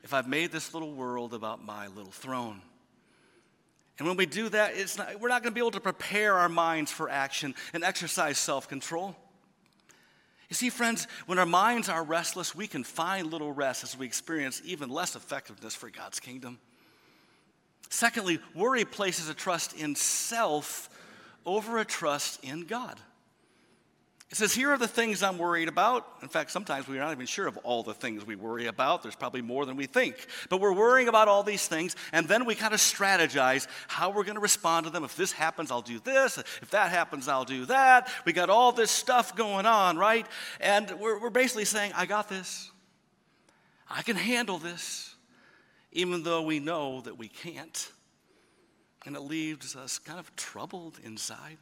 if 0.02 0.12
I've 0.12 0.28
made 0.28 0.52
this 0.52 0.74
little 0.74 0.92
world 0.92 1.34
about 1.34 1.64
my 1.64 1.86
little 1.88 2.10
throne. 2.12 2.60
And 3.98 4.08
when 4.08 4.16
we 4.16 4.26
do 4.26 4.48
that, 4.48 4.74
not, 4.98 5.20
we're 5.20 5.28
not 5.28 5.42
going 5.42 5.52
to 5.52 5.54
be 5.54 5.60
able 5.60 5.70
to 5.72 5.80
prepare 5.80 6.34
our 6.34 6.48
minds 6.48 6.90
for 6.90 7.08
action 7.08 7.54
and 7.72 7.84
exercise 7.84 8.38
self 8.38 8.68
control. 8.68 9.14
You 10.48 10.54
see, 10.54 10.70
friends, 10.70 11.06
when 11.26 11.38
our 11.38 11.46
minds 11.46 11.88
are 11.88 12.02
restless, 12.02 12.54
we 12.54 12.66
can 12.66 12.84
find 12.84 13.30
little 13.30 13.52
rest 13.52 13.84
as 13.84 13.96
we 13.96 14.04
experience 14.06 14.60
even 14.64 14.90
less 14.90 15.16
effectiveness 15.16 15.74
for 15.74 15.88
God's 15.88 16.20
kingdom. 16.20 16.58
Secondly, 17.88 18.38
worry 18.54 18.84
places 18.84 19.28
a 19.28 19.34
trust 19.34 19.74
in 19.74 19.94
self 19.94 20.90
over 21.46 21.78
a 21.78 21.84
trust 21.84 22.42
in 22.42 22.64
God. 22.64 22.98
It 24.32 24.38
says, 24.38 24.54
Here 24.54 24.70
are 24.70 24.78
the 24.78 24.88
things 24.88 25.22
I'm 25.22 25.36
worried 25.36 25.68
about. 25.68 26.08
In 26.22 26.28
fact, 26.28 26.50
sometimes 26.52 26.88
we're 26.88 26.98
not 26.98 27.12
even 27.12 27.26
sure 27.26 27.46
of 27.46 27.58
all 27.58 27.82
the 27.82 27.92
things 27.92 28.26
we 28.26 28.34
worry 28.34 28.66
about. 28.66 29.02
There's 29.02 29.14
probably 29.14 29.42
more 29.42 29.66
than 29.66 29.76
we 29.76 29.84
think. 29.84 30.26
But 30.48 30.58
we're 30.58 30.72
worrying 30.72 31.08
about 31.08 31.28
all 31.28 31.42
these 31.42 31.68
things, 31.68 31.96
and 32.12 32.26
then 32.26 32.46
we 32.46 32.54
kind 32.54 32.72
of 32.72 32.80
strategize 32.80 33.66
how 33.88 34.08
we're 34.08 34.24
going 34.24 34.36
to 34.36 34.40
respond 34.40 34.86
to 34.86 34.90
them. 34.90 35.04
If 35.04 35.16
this 35.16 35.32
happens, 35.32 35.70
I'll 35.70 35.82
do 35.82 36.00
this. 36.00 36.38
If 36.38 36.70
that 36.70 36.90
happens, 36.90 37.28
I'll 37.28 37.44
do 37.44 37.66
that. 37.66 38.08
We 38.24 38.32
got 38.32 38.48
all 38.48 38.72
this 38.72 38.90
stuff 38.90 39.36
going 39.36 39.66
on, 39.66 39.98
right? 39.98 40.26
And 40.62 40.90
we're, 40.98 41.20
we're 41.20 41.28
basically 41.28 41.66
saying, 41.66 41.92
I 41.94 42.06
got 42.06 42.30
this. 42.30 42.70
I 43.90 44.00
can 44.00 44.16
handle 44.16 44.56
this, 44.56 45.14
even 45.92 46.22
though 46.22 46.40
we 46.40 46.58
know 46.58 47.02
that 47.02 47.18
we 47.18 47.28
can't. 47.28 47.90
And 49.04 49.14
it 49.14 49.20
leaves 49.20 49.76
us 49.76 49.98
kind 49.98 50.18
of 50.18 50.34
troubled 50.36 50.98
inside. 51.04 51.58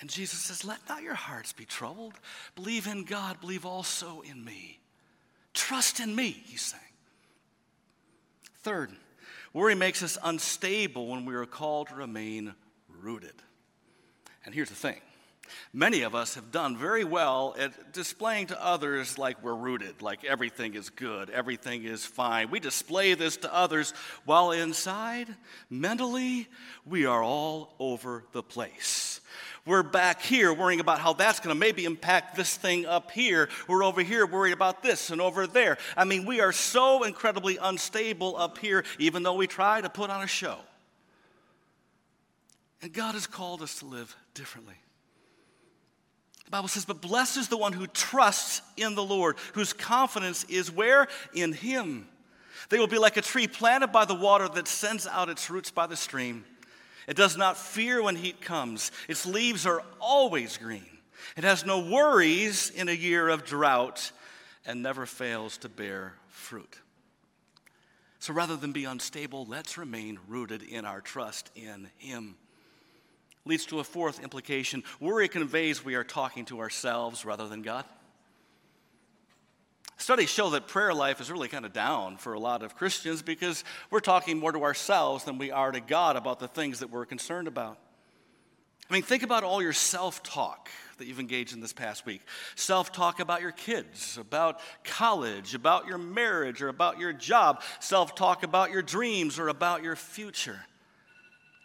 And 0.00 0.08
Jesus 0.08 0.38
says, 0.38 0.64
Let 0.64 0.88
not 0.88 1.02
your 1.02 1.14
hearts 1.14 1.52
be 1.52 1.64
troubled. 1.64 2.14
Believe 2.54 2.86
in 2.86 3.04
God, 3.04 3.40
believe 3.40 3.66
also 3.66 4.22
in 4.22 4.44
me. 4.44 4.78
Trust 5.54 6.00
in 6.00 6.14
me, 6.14 6.42
he's 6.46 6.62
saying. 6.62 6.82
Third, 8.62 8.92
worry 9.52 9.74
makes 9.74 10.02
us 10.02 10.18
unstable 10.22 11.08
when 11.08 11.24
we 11.24 11.34
are 11.34 11.46
called 11.46 11.88
to 11.88 11.94
remain 11.94 12.54
rooted. 13.00 13.34
And 14.44 14.54
here's 14.54 14.68
the 14.68 14.74
thing 14.74 15.00
many 15.72 16.02
of 16.02 16.14
us 16.14 16.34
have 16.34 16.52
done 16.52 16.76
very 16.76 17.04
well 17.04 17.56
at 17.58 17.92
displaying 17.92 18.46
to 18.48 18.64
others 18.64 19.18
like 19.18 19.42
we're 19.42 19.54
rooted, 19.54 20.02
like 20.02 20.24
everything 20.24 20.74
is 20.74 20.90
good, 20.90 21.30
everything 21.30 21.84
is 21.84 22.04
fine. 22.04 22.50
We 22.50 22.60
display 22.60 23.14
this 23.14 23.38
to 23.38 23.54
others 23.54 23.92
while 24.24 24.52
inside, 24.52 25.28
mentally, 25.70 26.48
we 26.84 27.06
are 27.06 27.22
all 27.22 27.74
over 27.78 28.24
the 28.32 28.42
place. 28.42 29.17
We're 29.68 29.82
back 29.82 30.22
here 30.22 30.50
worrying 30.54 30.80
about 30.80 30.98
how 30.98 31.12
that's 31.12 31.40
going 31.40 31.54
to 31.54 31.60
maybe 31.60 31.84
impact 31.84 32.36
this 32.36 32.56
thing 32.56 32.86
up 32.86 33.10
here. 33.10 33.50
We're 33.68 33.84
over 33.84 34.02
here 34.02 34.24
worried 34.26 34.54
about 34.54 34.82
this 34.82 35.10
and 35.10 35.20
over 35.20 35.46
there. 35.46 35.76
I 35.94 36.06
mean, 36.06 36.24
we 36.24 36.40
are 36.40 36.52
so 36.52 37.02
incredibly 37.02 37.58
unstable 37.58 38.34
up 38.38 38.56
here, 38.56 38.82
even 38.98 39.22
though 39.22 39.34
we 39.34 39.46
try 39.46 39.82
to 39.82 39.90
put 39.90 40.08
on 40.08 40.22
a 40.22 40.26
show. 40.26 40.56
And 42.80 42.94
God 42.94 43.12
has 43.12 43.26
called 43.26 43.60
us 43.60 43.80
to 43.80 43.84
live 43.84 44.16
differently. 44.32 44.76
The 46.46 46.50
Bible 46.50 46.68
says, 46.68 46.86
But 46.86 47.02
blessed 47.02 47.36
is 47.36 47.48
the 47.48 47.58
one 47.58 47.74
who 47.74 47.86
trusts 47.88 48.62
in 48.78 48.94
the 48.94 49.04
Lord, 49.04 49.36
whose 49.52 49.74
confidence 49.74 50.44
is 50.44 50.72
where? 50.72 51.08
In 51.34 51.52
Him. 51.52 52.08
They 52.70 52.78
will 52.78 52.86
be 52.86 52.98
like 52.98 53.18
a 53.18 53.22
tree 53.22 53.46
planted 53.46 53.88
by 53.88 54.06
the 54.06 54.14
water 54.14 54.48
that 54.48 54.66
sends 54.66 55.06
out 55.06 55.28
its 55.28 55.50
roots 55.50 55.70
by 55.70 55.86
the 55.86 55.96
stream. 55.96 56.46
It 57.08 57.16
does 57.16 57.38
not 57.38 57.56
fear 57.56 58.02
when 58.02 58.16
heat 58.16 58.42
comes. 58.42 58.92
Its 59.08 59.24
leaves 59.24 59.64
are 59.64 59.82
always 59.98 60.58
green. 60.58 60.86
It 61.38 61.42
has 61.42 61.64
no 61.64 61.80
worries 61.80 62.70
in 62.70 62.90
a 62.90 62.92
year 62.92 63.30
of 63.30 63.44
drought 63.44 64.12
and 64.66 64.82
never 64.82 65.06
fails 65.06 65.56
to 65.58 65.70
bear 65.70 66.12
fruit. 66.28 66.78
So 68.18 68.34
rather 68.34 68.56
than 68.56 68.72
be 68.72 68.84
unstable, 68.84 69.46
let's 69.46 69.78
remain 69.78 70.18
rooted 70.28 70.62
in 70.62 70.84
our 70.84 71.00
trust 71.00 71.50
in 71.56 71.88
Him. 71.96 72.36
Leads 73.46 73.64
to 73.66 73.80
a 73.80 73.84
fourth 73.84 74.22
implication 74.22 74.84
worry 75.00 75.28
conveys 75.28 75.82
we 75.82 75.94
are 75.94 76.04
talking 76.04 76.44
to 76.46 76.60
ourselves 76.60 77.24
rather 77.24 77.48
than 77.48 77.62
God. 77.62 77.86
Studies 79.98 80.30
show 80.30 80.50
that 80.50 80.68
prayer 80.68 80.94
life 80.94 81.20
is 81.20 81.30
really 81.30 81.48
kind 81.48 81.66
of 81.66 81.72
down 81.72 82.18
for 82.18 82.32
a 82.32 82.38
lot 82.38 82.62
of 82.62 82.76
Christians 82.76 83.20
because 83.20 83.64
we're 83.90 83.98
talking 83.98 84.38
more 84.38 84.52
to 84.52 84.62
ourselves 84.62 85.24
than 85.24 85.38
we 85.38 85.50
are 85.50 85.72
to 85.72 85.80
God 85.80 86.14
about 86.14 86.38
the 86.38 86.46
things 86.46 86.78
that 86.78 86.90
we're 86.90 87.04
concerned 87.04 87.48
about. 87.48 87.78
I 88.88 88.94
mean, 88.94 89.02
think 89.02 89.24
about 89.24 89.42
all 89.42 89.60
your 89.60 89.72
self 89.72 90.22
talk 90.22 90.70
that 90.98 91.06
you've 91.06 91.18
engaged 91.18 91.52
in 91.52 91.60
this 91.60 91.72
past 91.72 92.06
week 92.06 92.22
self 92.54 92.92
talk 92.92 93.18
about 93.18 93.42
your 93.42 93.50
kids, 93.50 94.16
about 94.18 94.60
college, 94.84 95.56
about 95.56 95.88
your 95.88 95.98
marriage, 95.98 96.62
or 96.62 96.68
about 96.68 96.98
your 97.00 97.12
job, 97.12 97.62
self 97.80 98.14
talk 98.14 98.44
about 98.44 98.70
your 98.70 98.82
dreams 98.82 99.38
or 99.38 99.48
about 99.48 99.82
your 99.82 99.96
future. 99.96 100.60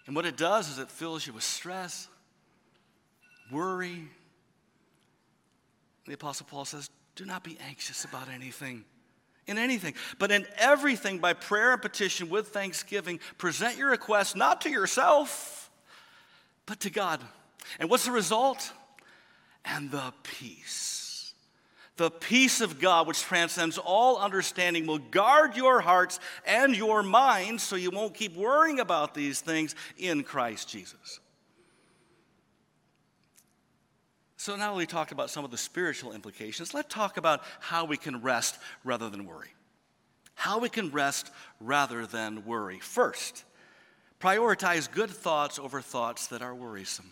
And 0.08 0.16
what 0.16 0.26
it 0.26 0.36
does 0.36 0.70
is 0.70 0.80
it 0.80 0.90
fills 0.90 1.26
you 1.26 1.34
with 1.34 1.44
stress, 1.44 2.10
worry. 3.52 4.10
The 6.08 6.14
Apostle 6.14 6.48
Paul 6.50 6.66
says, 6.66 6.90
do 7.16 7.26
not 7.26 7.44
be 7.44 7.58
anxious 7.68 8.06
about 8.06 8.30
anything. 8.30 8.86
In 9.46 9.58
anything, 9.58 9.94
but 10.20 10.32
in 10.32 10.48
everything 10.58 11.20
by 11.20 11.34
prayer 11.34 11.74
and 11.74 11.82
petition 11.82 12.30
with 12.30 12.48
thanksgiving, 12.50 13.20
present 13.38 13.78
your 13.78 13.90
requests 13.90 14.38
not 14.38 14.62
to 14.62 14.70
yourself, 14.70 15.70
but 16.66 16.80
to 16.80 16.90
God. 16.90 17.22
And 17.78 17.90
what's 17.90 18.06
the 18.06 18.12
result? 18.12 18.72
And 19.66 19.92
the 19.92 20.14
peace. 20.24 21.34
The 21.98 22.10
peace 22.10 22.62
of 22.62 22.80
God, 22.80 23.06
which 23.06 23.22
transcends 23.22 23.78
all 23.78 24.18
understanding, 24.18 24.88
will 24.88 24.98
guard 24.98 25.58
your 25.58 25.82
hearts 25.82 26.22
and 26.46 26.76
your 26.76 27.04
minds 27.04 27.64
so 27.64 27.76
you 27.76 27.92
won't 27.92 28.16
keep 28.16 28.36
worrying 28.36 28.80
about 28.80 29.14
these 29.14 29.42
things 29.42 29.76
in 29.98 30.24
Christ 30.24 30.70
Jesus. 30.70 31.20
So 34.44 34.58
now 34.58 34.76
we 34.76 34.86
talked 34.86 35.14
about 35.14 35.30
some 35.30 35.46
of 35.46 35.52
the 35.52 35.58
spiritual 35.58 36.12
implications. 36.12 36.74
Let's 36.74 36.94
talk 36.94 37.16
about 37.16 37.44
how 37.62 37.86
we 37.86 37.96
can 37.96 38.22
rest 38.22 38.60
rather 38.84 39.10
than 39.10 39.26
worry. 39.26 39.48
How 40.36 40.60
we 40.60 40.68
can 40.68 40.92
rest 40.92 41.32
rather 41.62 42.06
than 42.06 42.44
worry. 42.44 42.80
First, 42.80 43.46
prioritize 44.20 44.92
good 44.92 45.10
thoughts 45.10 45.60
over 45.60 45.80
thoughts 45.80 46.28
that 46.28 46.42
are 46.42 46.54
worrisome. 46.54 47.10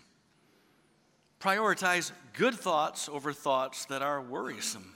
Prioritize 1.39 2.11
good 2.33 2.53
thoughts 2.53 3.07
over 3.07 3.31
thoughts 3.31 3.85
that 3.85 4.01
are 4.01 4.19
worrisome. 4.19 4.91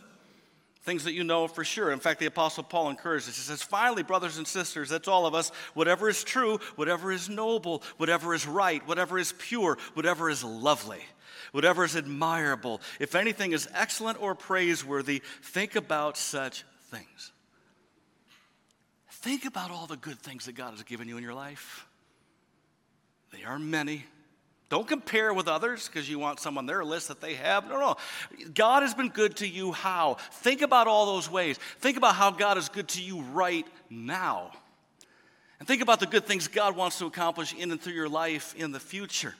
Things 0.81 1.05
that 1.05 1.13
you 1.13 1.23
know 1.23 1.47
for 1.47 1.63
sure. 1.63 1.93
In 1.93 1.99
fact, 1.99 2.19
the 2.19 2.25
Apostle 2.25 2.63
Paul 2.63 2.89
encourages 2.89 3.29
us. 3.29 3.37
He 3.37 3.43
says, 3.43 3.63
Finally, 3.63 4.03
brothers 4.03 4.39
and 4.39 4.45
sisters, 4.45 4.89
that's 4.89 5.07
all 5.07 5.25
of 5.25 5.33
us, 5.33 5.53
whatever 5.73 6.09
is 6.09 6.21
true, 6.21 6.59
whatever 6.75 7.13
is 7.13 7.29
noble, 7.29 7.81
whatever 7.95 8.33
is 8.33 8.45
right, 8.45 8.85
whatever 8.85 9.17
is 9.17 9.33
pure, 9.39 9.77
whatever 9.93 10.29
is 10.29 10.43
lovely 10.43 11.01
whatever 11.55 11.85
is 11.85 11.95
admirable, 11.95 12.81
if 12.99 13.15
anything 13.15 13.53
is 13.53 13.69
excellent 13.73 14.21
or 14.21 14.35
praiseworthy, 14.35 15.21
think 15.41 15.77
about 15.77 16.17
such 16.17 16.65
things. 16.91 17.31
Think 19.09 19.45
about 19.45 19.71
all 19.71 19.87
the 19.87 19.95
good 19.95 20.19
things 20.19 20.45
that 20.45 20.51
God 20.51 20.71
has 20.71 20.83
given 20.83 21.07
you 21.07 21.15
in 21.15 21.23
your 21.23 21.33
life. 21.33 21.87
They 23.31 23.45
are 23.45 23.57
many. 23.57 24.03
Don't 24.67 24.85
compare 24.85 25.33
with 25.33 25.47
others 25.47 25.87
because 25.87 26.09
you 26.09 26.19
want 26.19 26.41
some 26.41 26.57
on 26.57 26.65
their 26.65 26.83
list 26.83 27.07
that 27.07 27.21
they 27.21 27.35
have. 27.35 27.69
No, 27.69 27.79
no. 27.79 27.95
God 28.53 28.83
has 28.83 28.93
been 28.93 29.09
good 29.09 29.37
to 29.37 29.47
you 29.47 29.71
how? 29.71 30.17
Think 30.33 30.61
about 30.61 30.87
all 30.87 31.05
those 31.05 31.31
ways. 31.31 31.57
Think 31.79 31.95
about 31.95 32.15
how 32.15 32.31
God 32.31 32.57
is 32.57 32.67
good 32.67 32.89
to 32.89 33.01
you 33.01 33.21
right 33.21 33.65
now. 33.89 34.51
And 35.59 35.67
think 35.67 35.81
about 35.81 36.01
the 36.01 36.05
good 36.05 36.25
things 36.25 36.49
God 36.49 36.75
wants 36.75 36.99
to 36.99 37.05
accomplish 37.05 37.53
in 37.53 37.71
and 37.71 37.79
through 37.79 37.93
your 37.93 38.09
life 38.09 38.53
in 38.57 38.73
the 38.73 38.79
future. 38.81 39.35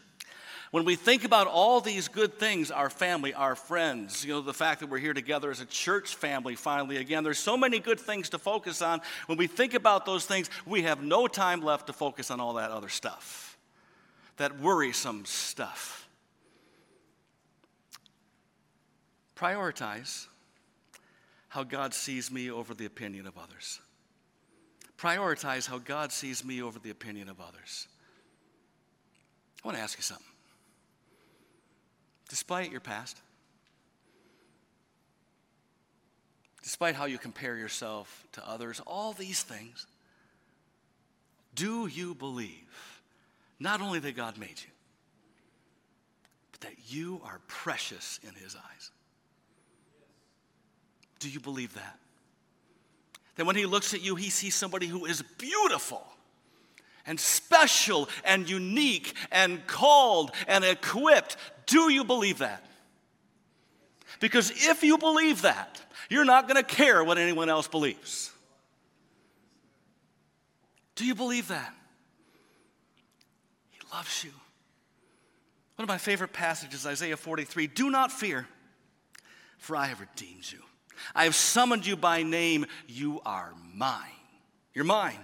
When 0.76 0.84
we 0.84 0.98
think 0.98 1.24
about 1.24 1.48
all 1.48 1.80
these 1.80 2.10
good 2.10 2.38
things, 2.38 2.70
our 2.70 2.90
family, 2.90 3.34
our 3.34 3.56
friends, 3.56 4.26
you 4.26 4.34
know, 4.34 4.42
the 4.42 4.54
fact 4.54 4.82
that 4.82 4.90
we're 4.90 4.98
here 4.98 5.14
together 5.14 5.50
as 5.50 5.62
a 5.62 5.66
church 5.66 6.16
family 6.16 6.56
finally 6.56 6.98
again, 6.98 7.24
there's 7.24 7.40
so 7.40 7.56
many 7.56 7.80
good 7.80 7.98
things 7.98 8.28
to 8.32 8.38
focus 8.38 8.82
on. 8.82 9.00
When 9.28 9.38
we 9.38 9.48
think 9.48 9.74
about 9.74 10.06
those 10.06 10.26
things, 10.26 10.50
we 10.66 10.82
have 10.82 11.02
no 11.02 11.28
time 11.28 11.62
left 11.62 11.88
to 11.88 11.94
focus 11.94 12.30
on 12.30 12.42
all 12.42 12.56
that 12.56 12.72
other 12.72 12.90
stuff, 12.90 13.58
that 14.36 14.60
worrisome 14.60 15.24
stuff. 15.24 16.10
Prioritize 19.38 20.28
how 21.48 21.64
God 21.64 21.94
sees 21.94 22.30
me 22.30 22.52
over 22.52 22.74
the 22.74 22.86
opinion 22.86 23.28
of 23.28 23.38
others. 23.38 23.80
Prioritize 24.98 25.70
how 25.70 25.78
God 25.78 26.12
sees 26.12 26.44
me 26.44 26.62
over 26.62 26.80
the 26.80 26.90
opinion 26.90 27.30
of 27.30 27.40
others. 27.40 27.88
I 29.64 29.70
want 29.70 29.78
to 29.78 29.82
ask 29.82 29.98
you 29.98 30.04
something 30.04 30.35
despite 32.36 32.70
your 32.70 32.82
past, 32.82 33.22
despite 36.64 36.94
how 36.94 37.06
you 37.06 37.18
compare 37.18 37.56
yourself 37.56 38.28
to 38.34 38.46
others, 38.46 38.82
all 38.86 39.14
these 39.14 39.42
things, 39.42 39.88
do 41.56 41.88
you 41.88 42.14
believe 42.14 43.02
not 43.58 43.80
only 43.80 44.00
that 44.00 44.18
God 44.18 44.38
made 44.38 44.50
you, 44.50 44.70
but 46.52 46.60
that 46.60 46.74
you 46.90 47.22
are 47.24 47.40
precious 47.48 48.20
in 48.22 48.36
His 48.36 48.58
eyes? 48.58 48.92
Do 51.20 51.30
you 51.30 51.40
believe 51.40 51.74
that? 51.76 51.98
That 53.38 53.46
when 53.46 53.56
He 53.56 53.66
looks 53.66 53.94
at 53.94 54.04
you, 54.04 54.16
He 54.16 54.30
sees 54.30 54.56
somebody 54.56 54.88
who 54.88 55.06
is 55.06 55.22
beautiful 55.38 56.06
and 57.06 57.20
special 57.20 58.10
and 58.24 58.50
unique 58.50 59.14
and 59.32 59.66
called 59.68 60.32
and 60.48 60.64
equipped. 60.64 61.38
Do 61.66 61.92
you 61.92 62.04
believe 62.04 62.40
that? 62.40 62.64
Because 64.20 64.52
if 64.52 64.84
you 64.84 64.98
believe 64.98 65.44
that, 65.44 65.82
you're 66.10 66.26
not 66.26 66.48
going 66.48 66.64
to 66.64 66.64
care 66.64 67.04
what 67.04 67.18
anyone 67.18 67.50
else 67.50 67.68
believes. 67.68 68.32
Do 70.96 71.06
you 71.06 71.16
believe 71.16 71.50
that? 71.50 71.74
He 73.72 73.80
loves 73.94 74.24
you. 74.24 74.32
One 75.76 75.84
of 75.84 75.90
my 75.90 75.98
favorite 75.98 76.32
passages, 76.32 76.86
Isaiah 76.86 77.18
43 77.18 77.68
Do 77.68 77.90
not 77.90 78.12
fear, 78.12 78.48
for 79.58 79.76
I 79.76 79.88
have 79.88 80.00
redeemed 80.00 80.50
you. 80.52 80.60
I 81.14 81.26
have 81.26 81.36
summoned 81.36 81.86
you 81.86 81.98
by 81.98 82.24
name. 82.24 82.66
You 82.88 83.22
are 83.26 83.54
mine. 83.74 84.02
You're 84.74 84.86
mine. 84.86 85.20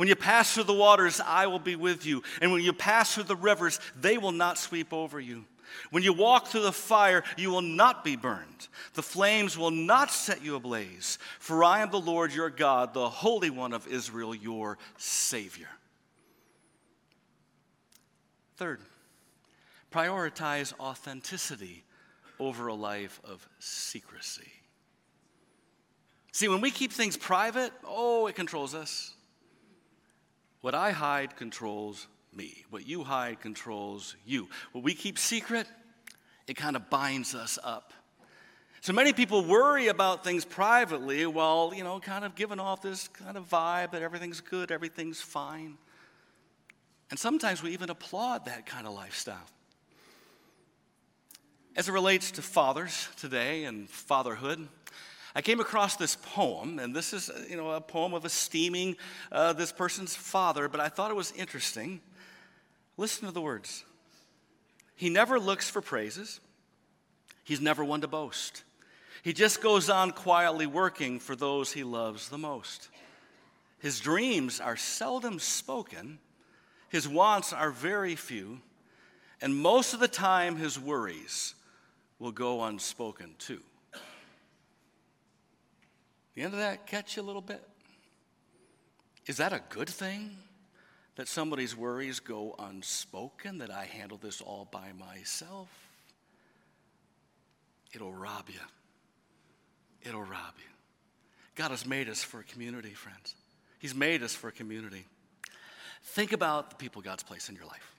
When 0.00 0.08
you 0.08 0.16
pass 0.16 0.54
through 0.54 0.64
the 0.64 0.72
waters, 0.72 1.20
I 1.20 1.46
will 1.46 1.58
be 1.58 1.76
with 1.76 2.06
you. 2.06 2.22
And 2.40 2.52
when 2.52 2.62
you 2.62 2.72
pass 2.72 3.14
through 3.14 3.24
the 3.24 3.36
rivers, 3.36 3.78
they 3.94 4.16
will 4.16 4.32
not 4.32 4.56
sweep 4.56 4.94
over 4.94 5.20
you. 5.20 5.44
When 5.90 6.02
you 6.02 6.14
walk 6.14 6.46
through 6.46 6.62
the 6.62 6.72
fire, 6.72 7.22
you 7.36 7.50
will 7.50 7.60
not 7.60 8.02
be 8.02 8.16
burned. 8.16 8.68
The 8.94 9.02
flames 9.02 9.58
will 9.58 9.70
not 9.70 10.10
set 10.10 10.42
you 10.42 10.54
ablaze. 10.54 11.18
For 11.38 11.62
I 11.62 11.80
am 11.80 11.90
the 11.90 12.00
Lord 12.00 12.32
your 12.32 12.48
God, 12.48 12.94
the 12.94 13.10
Holy 13.10 13.50
One 13.50 13.74
of 13.74 13.86
Israel, 13.88 14.34
your 14.34 14.78
Savior. 14.96 15.68
Third, 18.56 18.80
prioritize 19.92 20.72
authenticity 20.80 21.84
over 22.38 22.68
a 22.68 22.74
life 22.74 23.20
of 23.22 23.46
secrecy. 23.58 24.50
See, 26.32 26.48
when 26.48 26.62
we 26.62 26.70
keep 26.70 26.90
things 26.90 27.18
private, 27.18 27.74
oh, 27.84 28.28
it 28.28 28.34
controls 28.34 28.74
us. 28.74 29.12
What 30.60 30.74
I 30.74 30.90
hide 30.90 31.36
controls 31.36 32.06
me. 32.34 32.64
What 32.70 32.86
you 32.86 33.04
hide 33.04 33.40
controls 33.40 34.16
you. 34.26 34.48
What 34.72 34.84
we 34.84 34.94
keep 34.94 35.18
secret, 35.18 35.66
it 36.46 36.54
kind 36.54 36.76
of 36.76 36.90
binds 36.90 37.34
us 37.34 37.58
up. 37.62 37.92
So 38.82 38.94
many 38.94 39.12
people 39.12 39.44
worry 39.44 39.88
about 39.88 40.24
things 40.24 40.44
privately 40.44 41.26
while, 41.26 41.72
you 41.74 41.84
know, 41.84 42.00
kind 42.00 42.24
of 42.24 42.34
giving 42.34 42.58
off 42.58 42.80
this 42.80 43.08
kind 43.08 43.36
of 43.36 43.48
vibe 43.48 43.92
that 43.92 44.02
everything's 44.02 44.40
good, 44.40 44.70
everything's 44.70 45.20
fine. 45.20 45.76
And 47.10 47.18
sometimes 47.18 47.62
we 47.62 47.72
even 47.72 47.90
applaud 47.90 48.46
that 48.46 48.64
kind 48.64 48.86
of 48.86 48.94
lifestyle. 48.94 49.46
As 51.76 51.88
it 51.88 51.92
relates 51.92 52.30
to 52.32 52.42
fathers 52.42 53.08
today 53.16 53.64
and 53.64 53.88
fatherhood, 53.88 54.66
I 55.34 55.42
came 55.42 55.60
across 55.60 55.96
this 55.96 56.16
poem, 56.16 56.78
and 56.78 56.94
this 56.94 57.12
is, 57.12 57.30
you 57.48 57.56
know, 57.56 57.70
a 57.70 57.80
poem 57.80 58.14
of 58.14 58.24
esteeming 58.24 58.96
uh, 59.30 59.52
this 59.52 59.70
person's 59.70 60.14
father, 60.16 60.68
but 60.68 60.80
I 60.80 60.88
thought 60.88 61.10
it 61.10 61.16
was 61.16 61.32
interesting. 61.32 62.00
Listen 62.96 63.26
to 63.26 63.32
the 63.32 63.40
words. 63.40 63.84
He 64.96 65.08
never 65.08 65.38
looks 65.38 65.70
for 65.70 65.80
praises. 65.80 66.40
He's 67.44 67.60
never 67.60 67.84
one 67.84 68.00
to 68.00 68.08
boast. 68.08 68.64
He 69.22 69.32
just 69.32 69.62
goes 69.62 69.88
on 69.88 70.12
quietly 70.12 70.66
working 70.66 71.20
for 71.20 71.36
those 71.36 71.72
he 71.72 71.84
loves 71.84 72.28
the 72.28 72.38
most. 72.38 72.88
His 73.78 74.00
dreams 74.00 74.60
are 74.60 74.76
seldom 74.76 75.38
spoken. 75.38 76.18
His 76.88 77.08
wants 77.08 77.52
are 77.52 77.70
very 77.70 78.14
few. 78.14 78.60
And 79.40 79.56
most 79.56 79.94
of 79.94 80.00
the 80.00 80.08
time, 80.08 80.56
his 80.56 80.78
worries 80.78 81.54
will 82.18 82.32
go 82.32 82.62
unspoken 82.62 83.34
too. 83.38 83.60
End 86.40 86.54
of 86.54 86.60
that 86.60 86.86
catch 86.86 87.16
you 87.16 87.22
a 87.22 87.24
little 87.24 87.42
bit? 87.42 87.62
Is 89.26 89.36
that 89.36 89.52
a 89.52 89.60
good 89.68 89.88
thing? 89.88 90.36
That 91.16 91.28
somebody's 91.28 91.76
worries 91.76 92.20
go 92.20 92.54
unspoken, 92.58 93.58
that 93.58 93.70
I 93.70 93.84
handle 93.84 94.16
this 94.16 94.40
all 94.40 94.66
by 94.70 94.92
myself? 94.98 95.68
It'll 97.92 98.12
rob 98.12 98.48
you. 98.48 98.60
It'll 100.02 100.22
rob 100.22 100.54
you. 100.56 100.70
God 101.56 101.72
has 101.72 101.84
made 101.84 102.08
us 102.08 102.22
for 102.22 102.40
a 102.40 102.44
community, 102.44 102.90
friends. 102.90 103.34
He's 103.78 103.94
made 103.94 104.22
us 104.22 104.34
for 104.34 104.48
a 104.48 104.52
community. 104.52 105.04
Think 106.02 106.32
about 106.32 106.70
the 106.70 106.76
people 106.76 107.02
God's 107.02 107.22
placed 107.22 107.50
in 107.50 107.54
your 107.54 107.66
life. 107.66 107.94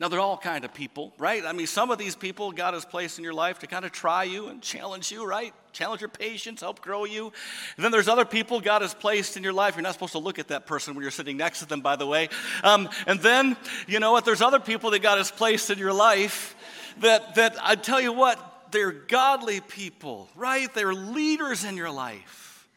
Now, 0.00 0.06
they're 0.06 0.20
all 0.20 0.36
kind 0.36 0.64
of 0.64 0.72
people, 0.72 1.12
right? 1.18 1.44
I 1.44 1.52
mean, 1.52 1.66
some 1.66 1.90
of 1.90 1.98
these 1.98 2.14
people 2.14 2.52
God 2.52 2.74
has 2.74 2.84
placed 2.84 3.18
in 3.18 3.24
your 3.24 3.34
life 3.34 3.58
to 3.60 3.66
kind 3.66 3.84
of 3.84 3.90
try 3.90 4.22
you 4.22 4.46
and 4.46 4.62
challenge 4.62 5.10
you, 5.10 5.26
right? 5.26 5.52
Challenge 5.72 6.00
your 6.00 6.08
patience, 6.08 6.60
help 6.60 6.80
grow 6.80 7.04
you. 7.04 7.32
And 7.76 7.84
then 7.84 7.90
there's 7.90 8.06
other 8.06 8.24
people 8.24 8.60
God 8.60 8.82
has 8.82 8.94
placed 8.94 9.36
in 9.36 9.42
your 9.42 9.52
life. 9.52 9.74
You're 9.74 9.82
not 9.82 9.94
supposed 9.94 10.12
to 10.12 10.20
look 10.20 10.38
at 10.38 10.48
that 10.48 10.66
person 10.66 10.94
when 10.94 11.02
you're 11.02 11.10
sitting 11.10 11.36
next 11.36 11.60
to 11.60 11.66
them, 11.66 11.80
by 11.80 11.96
the 11.96 12.06
way. 12.06 12.28
Um, 12.62 12.88
and 13.08 13.18
then, 13.20 13.56
you 13.88 13.98
know 13.98 14.12
what? 14.12 14.24
There's 14.24 14.40
other 14.40 14.60
people 14.60 14.92
that 14.92 15.02
God 15.02 15.18
has 15.18 15.32
placed 15.32 15.68
in 15.68 15.78
your 15.78 15.92
life 15.92 16.54
that, 17.00 17.34
that 17.34 17.56
I 17.60 17.74
tell 17.74 18.00
you 18.00 18.12
what, 18.12 18.70
they're 18.70 18.92
godly 18.92 19.60
people, 19.60 20.28
right? 20.36 20.72
They're 20.72 20.94
leaders 20.94 21.64
in 21.64 21.76
your 21.76 21.90
life. 21.90 22.68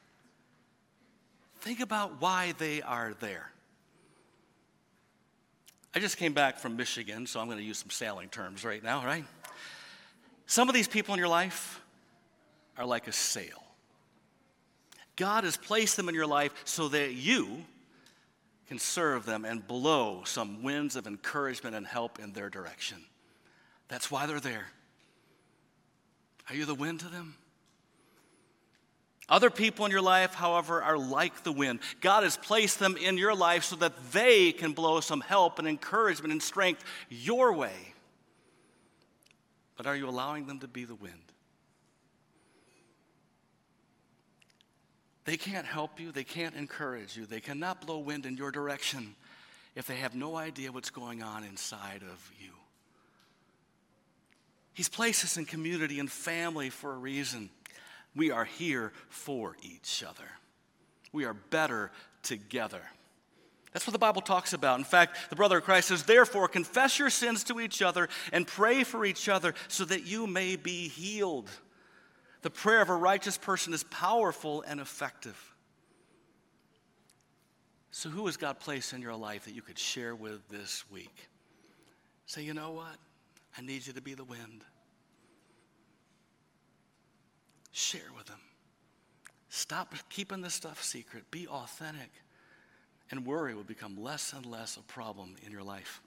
Think 1.59 1.81
about 1.81 2.19
why 2.19 2.55
they 2.57 2.81
are 2.81 3.13
there. 3.19 3.50
I 5.93 5.99
just 5.99 6.17
came 6.17 6.33
back 6.33 6.57
from 6.57 6.77
Michigan, 6.77 7.27
so 7.27 7.39
I'm 7.39 7.47
going 7.47 7.57
to 7.57 7.63
use 7.63 7.79
some 7.79 7.89
sailing 7.89 8.29
terms 8.29 8.63
right 8.63 8.81
now, 8.81 9.03
right? 9.03 9.25
Some 10.45 10.69
of 10.69 10.75
these 10.75 10.87
people 10.87 11.13
in 11.13 11.19
your 11.19 11.27
life 11.27 11.81
are 12.77 12.85
like 12.85 13.07
a 13.07 13.11
sail. 13.11 13.63
God 15.17 15.43
has 15.43 15.57
placed 15.57 15.97
them 15.97 16.07
in 16.07 16.15
your 16.15 16.27
life 16.27 16.53
so 16.63 16.87
that 16.89 17.13
you 17.13 17.65
can 18.67 18.79
serve 18.79 19.25
them 19.25 19.43
and 19.43 19.67
blow 19.67 20.23
some 20.25 20.63
winds 20.63 20.95
of 20.95 21.07
encouragement 21.07 21.75
and 21.75 21.85
help 21.85 22.19
in 22.19 22.31
their 22.31 22.49
direction. 22.49 22.97
That's 23.89 24.09
why 24.09 24.25
they're 24.25 24.39
there. 24.39 24.67
Are 26.49 26.55
you 26.55 26.63
the 26.63 26.73
wind 26.73 27.01
to 27.01 27.09
them? 27.09 27.35
Other 29.29 29.49
people 29.49 29.85
in 29.85 29.91
your 29.91 30.01
life, 30.01 30.33
however, 30.33 30.83
are 30.83 30.97
like 30.97 31.43
the 31.43 31.51
wind. 31.51 31.79
God 32.01 32.23
has 32.23 32.37
placed 32.37 32.79
them 32.79 32.97
in 32.97 33.17
your 33.17 33.33
life 33.33 33.63
so 33.63 33.75
that 33.77 34.11
they 34.11 34.51
can 34.51 34.73
blow 34.73 34.99
some 34.99 35.21
help 35.21 35.57
and 35.57 35.67
encouragement 35.67 36.31
and 36.31 36.43
strength 36.43 36.83
your 37.09 37.53
way. 37.53 37.93
But 39.77 39.87
are 39.87 39.95
you 39.95 40.09
allowing 40.09 40.47
them 40.47 40.59
to 40.59 40.67
be 40.67 40.85
the 40.85 40.95
wind? 40.95 41.31
They 45.25 45.37
can't 45.37 45.65
help 45.65 45.99
you, 45.99 46.11
they 46.11 46.23
can't 46.23 46.55
encourage 46.55 47.15
you, 47.15 47.25
they 47.25 47.39
cannot 47.39 47.85
blow 47.85 47.99
wind 47.99 48.25
in 48.25 48.37
your 48.37 48.51
direction 48.51 49.15
if 49.75 49.87
they 49.87 49.95
have 49.95 50.15
no 50.15 50.35
idea 50.35 50.71
what's 50.71 50.89
going 50.89 51.23
on 51.23 51.43
inside 51.43 52.01
of 52.01 52.31
you. 52.39 52.49
He's 54.73 54.89
placed 54.89 55.23
us 55.23 55.37
in 55.37 55.45
community 55.45 55.99
and 55.99 56.11
family 56.11 56.69
for 56.69 56.93
a 56.93 56.97
reason. 56.97 57.49
We 58.15 58.31
are 58.31 58.45
here 58.45 58.91
for 59.09 59.55
each 59.61 60.03
other. 60.03 60.29
We 61.13 61.25
are 61.25 61.33
better 61.33 61.91
together. 62.23 62.81
That's 63.73 63.87
what 63.87 63.93
the 63.93 63.99
Bible 63.99 64.21
talks 64.21 64.51
about. 64.53 64.79
In 64.79 64.85
fact, 64.85 65.29
the 65.29 65.35
brother 65.35 65.59
of 65.59 65.63
Christ 65.63 65.87
says, 65.87 66.03
Therefore, 66.03 66.47
confess 66.47 66.99
your 66.99 67.09
sins 67.09 67.43
to 67.45 67.59
each 67.61 67.81
other 67.81 68.09
and 68.33 68.45
pray 68.45 68.83
for 68.83 69.05
each 69.05 69.29
other 69.29 69.53
so 69.69 69.85
that 69.85 70.05
you 70.05 70.27
may 70.27 70.57
be 70.57 70.89
healed. 70.89 71.49
The 72.41 72.49
prayer 72.49 72.81
of 72.81 72.89
a 72.89 72.95
righteous 72.95 73.37
person 73.37 73.73
is 73.73 73.83
powerful 73.85 74.63
and 74.67 74.79
effective. 74.81 75.37
So, 77.91 78.09
who 78.09 78.25
has 78.25 78.35
God 78.35 78.59
placed 78.59 78.93
in 78.93 79.01
your 79.01 79.15
life 79.15 79.45
that 79.45 79.53
you 79.53 79.61
could 79.61 79.77
share 79.77 80.15
with 80.15 80.47
this 80.49 80.83
week? 80.89 81.29
Say, 82.25 82.43
you 82.43 82.53
know 82.53 82.71
what? 82.71 82.95
I 83.57 83.61
need 83.61 83.85
you 83.85 83.93
to 83.93 84.01
be 84.01 84.13
the 84.13 84.23
wind. 84.23 84.63
Share 87.71 88.01
with 88.15 88.27
them. 88.27 88.39
Stop 89.49 89.93
keeping 90.09 90.41
this 90.41 90.53
stuff 90.53 90.83
secret. 90.83 91.29
Be 91.31 91.47
authentic. 91.47 92.11
And 93.09 93.25
worry 93.25 93.53
will 93.53 93.63
become 93.63 94.01
less 94.01 94.31
and 94.31 94.45
less 94.45 94.77
a 94.77 94.81
problem 94.81 95.35
in 95.45 95.51
your 95.51 95.63
life. 95.63 96.01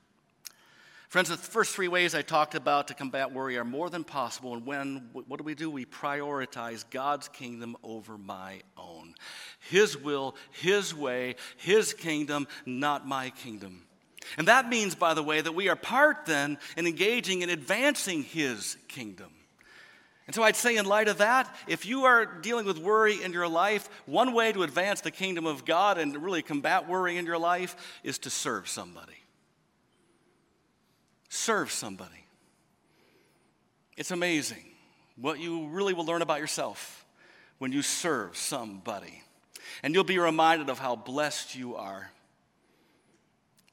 Friends, 1.15 1.29
the 1.29 1.37
first 1.37 1.77
three 1.77 1.87
ways 1.87 2.15
I 2.15 2.23
talked 2.23 2.57
about 2.57 2.89
to 2.89 2.95
combat 2.95 3.33
worry 3.33 3.57
are 3.57 3.65
more 3.65 3.89
than 3.89 4.03
possible. 4.03 4.55
And 4.55 4.67
when, 4.67 5.11
what 5.13 5.39
do 5.39 5.45
we 5.45 5.55
do? 5.55 5.71
We 5.71 5.85
prioritize 5.85 6.85
God's 6.91 7.29
kingdom 7.29 7.77
over 7.85 8.19
my 8.19 8.63
own. 8.77 9.15
His 9.71 9.97
will, 9.97 10.35
His 10.51 10.93
way, 10.93 11.37
His 11.57 11.93
kingdom, 11.93 12.49
not 12.67 13.07
my 13.07 13.31
kingdom. 13.31 13.85
And 14.39 14.49
that 14.49 14.69
means, 14.69 14.95
by 14.95 15.15
the 15.15 15.23
way, 15.23 15.41
that 15.41 15.55
we 15.55 15.69
are 15.69 15.77
part 15.77 16.27
then 16.27 16.59
in 16.77 16.87
engaging 16.87 17.43
in 17.43 17.51
advancing 17.51 18.25
His 18.25 18.77
kingdom. 18.89 19.31
And 20.27 20.35
so 20.35 20.43
I'd 20.43 20.57
say, 20.57 20.77
in 20.77 20.87
light 20.87 21.09
of 21.09 21.19
that, 21.19 21.55
if 21.67 21.85
you 21.85 22.05
are 22.05 22.25
dealing 22.25 22.65
with 22.65 22.79
worry 22.79 23.23
in 23.23 23.33
your 23.33 23.47
life, 23.47 23.91
one 24.07 24.33
way 24.33 24.53
to 24.53 24.63
advance 24.63 25.03
the 25.03 25.11
kingdom 25.11 25.45
of 25.45 25.67
God 25.67 25.99
and 25.99 26.17
really 26.23 26.41
combat 26.41 26.89
worry 26.89 27.19
in 27.19 27.27
your 27.27 27.39
life 27.39 28.01
is 28.03 28.19
to 28.21 28.31
serve 28.31 28.67
somebody. 28.67 29.13
Serve 31.29 31.71
somebody. 31.71 32.25
It's 33.97 34.13
amazing 34.13 34.65
what 35.17 35.39
you 35.39 35.69
really 35.69 35.93
will 35.93 36.07
learn 36.07 36.23
about 36.23 36.41
yourself 36.41 37.05
when 37.59 37.71
you 37.71 37.83
serve 37.83 38.37
somebody. 38.37 39.23
And 39.83 39.95
you'll 39.95 40.05
be 40.05 40.19
reminded 40.19 40.71
of 40.71 40.79
how 40.79 40.97
blessed 40.97 41.55
you 41.55 41.77
are 41.77 42.11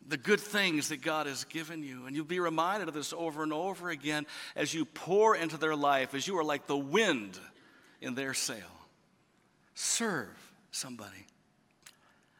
the 0.07 0.17
good 0.17 0.39
things 0.39 0.89
that 0.89 1.01
God 1.01 1.27
has 1.27 1.43
given 1.45 1.83
you. 1.83 2.05
And 2.05 2.15
you'll 2.15 2.25
be 2.25 2.39
reminded 2.39 2.87
of 2.87 2.93
this 2.93 3.13
over 3.13 3.43
and 3.43 3.53
over 3.53 3.89
again 3.89 4.25
as 4.55 4.73
you 4.73 4.85
pour 4.85 5.35
into 5.35 5.57
their 5.57 5.75
life, 5.75 6.13
as 6.13 6.27
you 6.27 6.37
are 6.37 6.43
like 6.43 6.67
the 6.67 6.77
wind 6.77 7.39
in 8.01 8.15
their 8.15 8.33
sail. 8.33 8.57
Serve 9.75 10.29
somebody. 10.71 11.25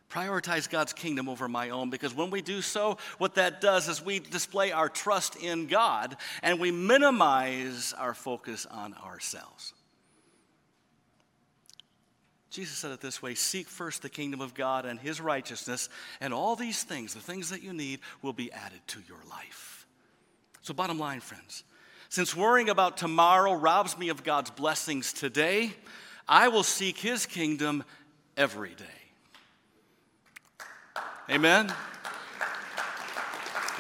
Prioritize 0.10 0.70
God's 0.70 0.92
kingdom 0.92 1.30
over 1.30 1.48
my 1.48 1.70
own 1.70 1.90
because 1.90 2.14
when 2.14 2.32
we 2.32 2.42
do 2.42 2.62
so, 2.62 2.98
what 3.18 3.36
that 3.36 3.62
does 3.62 3.88
is 3.88 4.04
we 4.04 4.20
display 4.20 4.74
our 4.74 4.90
trust 4.90 5.38
in 5.38 5.68
God 5.68 6.18
and 6.44 6.60
we 6.60 6.70
minimize 6.72 7.94
our 7.98 8.14
focus 8.14 8.66
on 8.66 8.94
ourselves. 8.96 9.74
Jesus 12.52 12.78
said 12.78 12.92
it 12.92 13.00
this 13.00 13.22
way 13.22 13.34
Seek 13.34 13.68
first 13.68 14.02
the 14.02 14.10
kingdom 14.10 14.42
of 14.42 14.54
God 14.54 14.86
and 14.86 15.00
his 15.00 15.22
righteousness, 15.22 15.90
and 16.20 16.34
all 16.34 16.56
these 16.56 16.84
things, 16.84 17.14
the 17.14 17.22
things 17.22 17.50
that 17.50 17.64
you 17.64 17.74
need, 17.74 18.02
will 18.22 18.34
be 18.34 18.52
added 18.52 18.82
to 18.88 19.00
your 19.08 19.20
life. 19.30 19.88
So, 20.62 20.74
bottom 20.74 21.00
line, 21.00 21.22
friends, 21.22 21.64
since 22.10 22.36
worrying 22.36 22.70
about 22.70 22.98
tomorrow 22.98 23.54
robs 23.54 23.98
me 23.98 24.10
of 24.10 24.24
God's 24.24 24.52
blessings 24.52 25.14
today, 25.14 25.74
I 26.28 26.50
will 26.50 26.64
seek 26.64 26.98
his 26.98 27.26
kingdom 27.26 27.86
every 28.36 28.76
day. 28.76 28.84
Amen? 31.30 31.74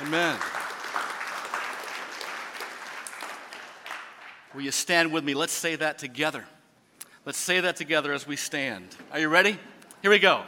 Amen. 0.01 0.39
Will 4.55 4.61
you 4.61 4.71
stand 4.71 5.11
with 5.11 5.25
me? 5.25 5.33
Let's 5.33 5.53
say 5.53 5.75
that 5.75 5.97
together. 5.97 6.45
Let's 7.23 7.37
say 7.37 7.59
that 7.59 7.75
together 7.75 8.13
as 8.13 8.25
we 8.25 8.35
stand. 8.35 8.83
Are 9.11 9.19
you 9.19 9.29
ready? 9.29 9.59
Here 10.01 10.09
we 10.09 10.17
go. 10.17 10.41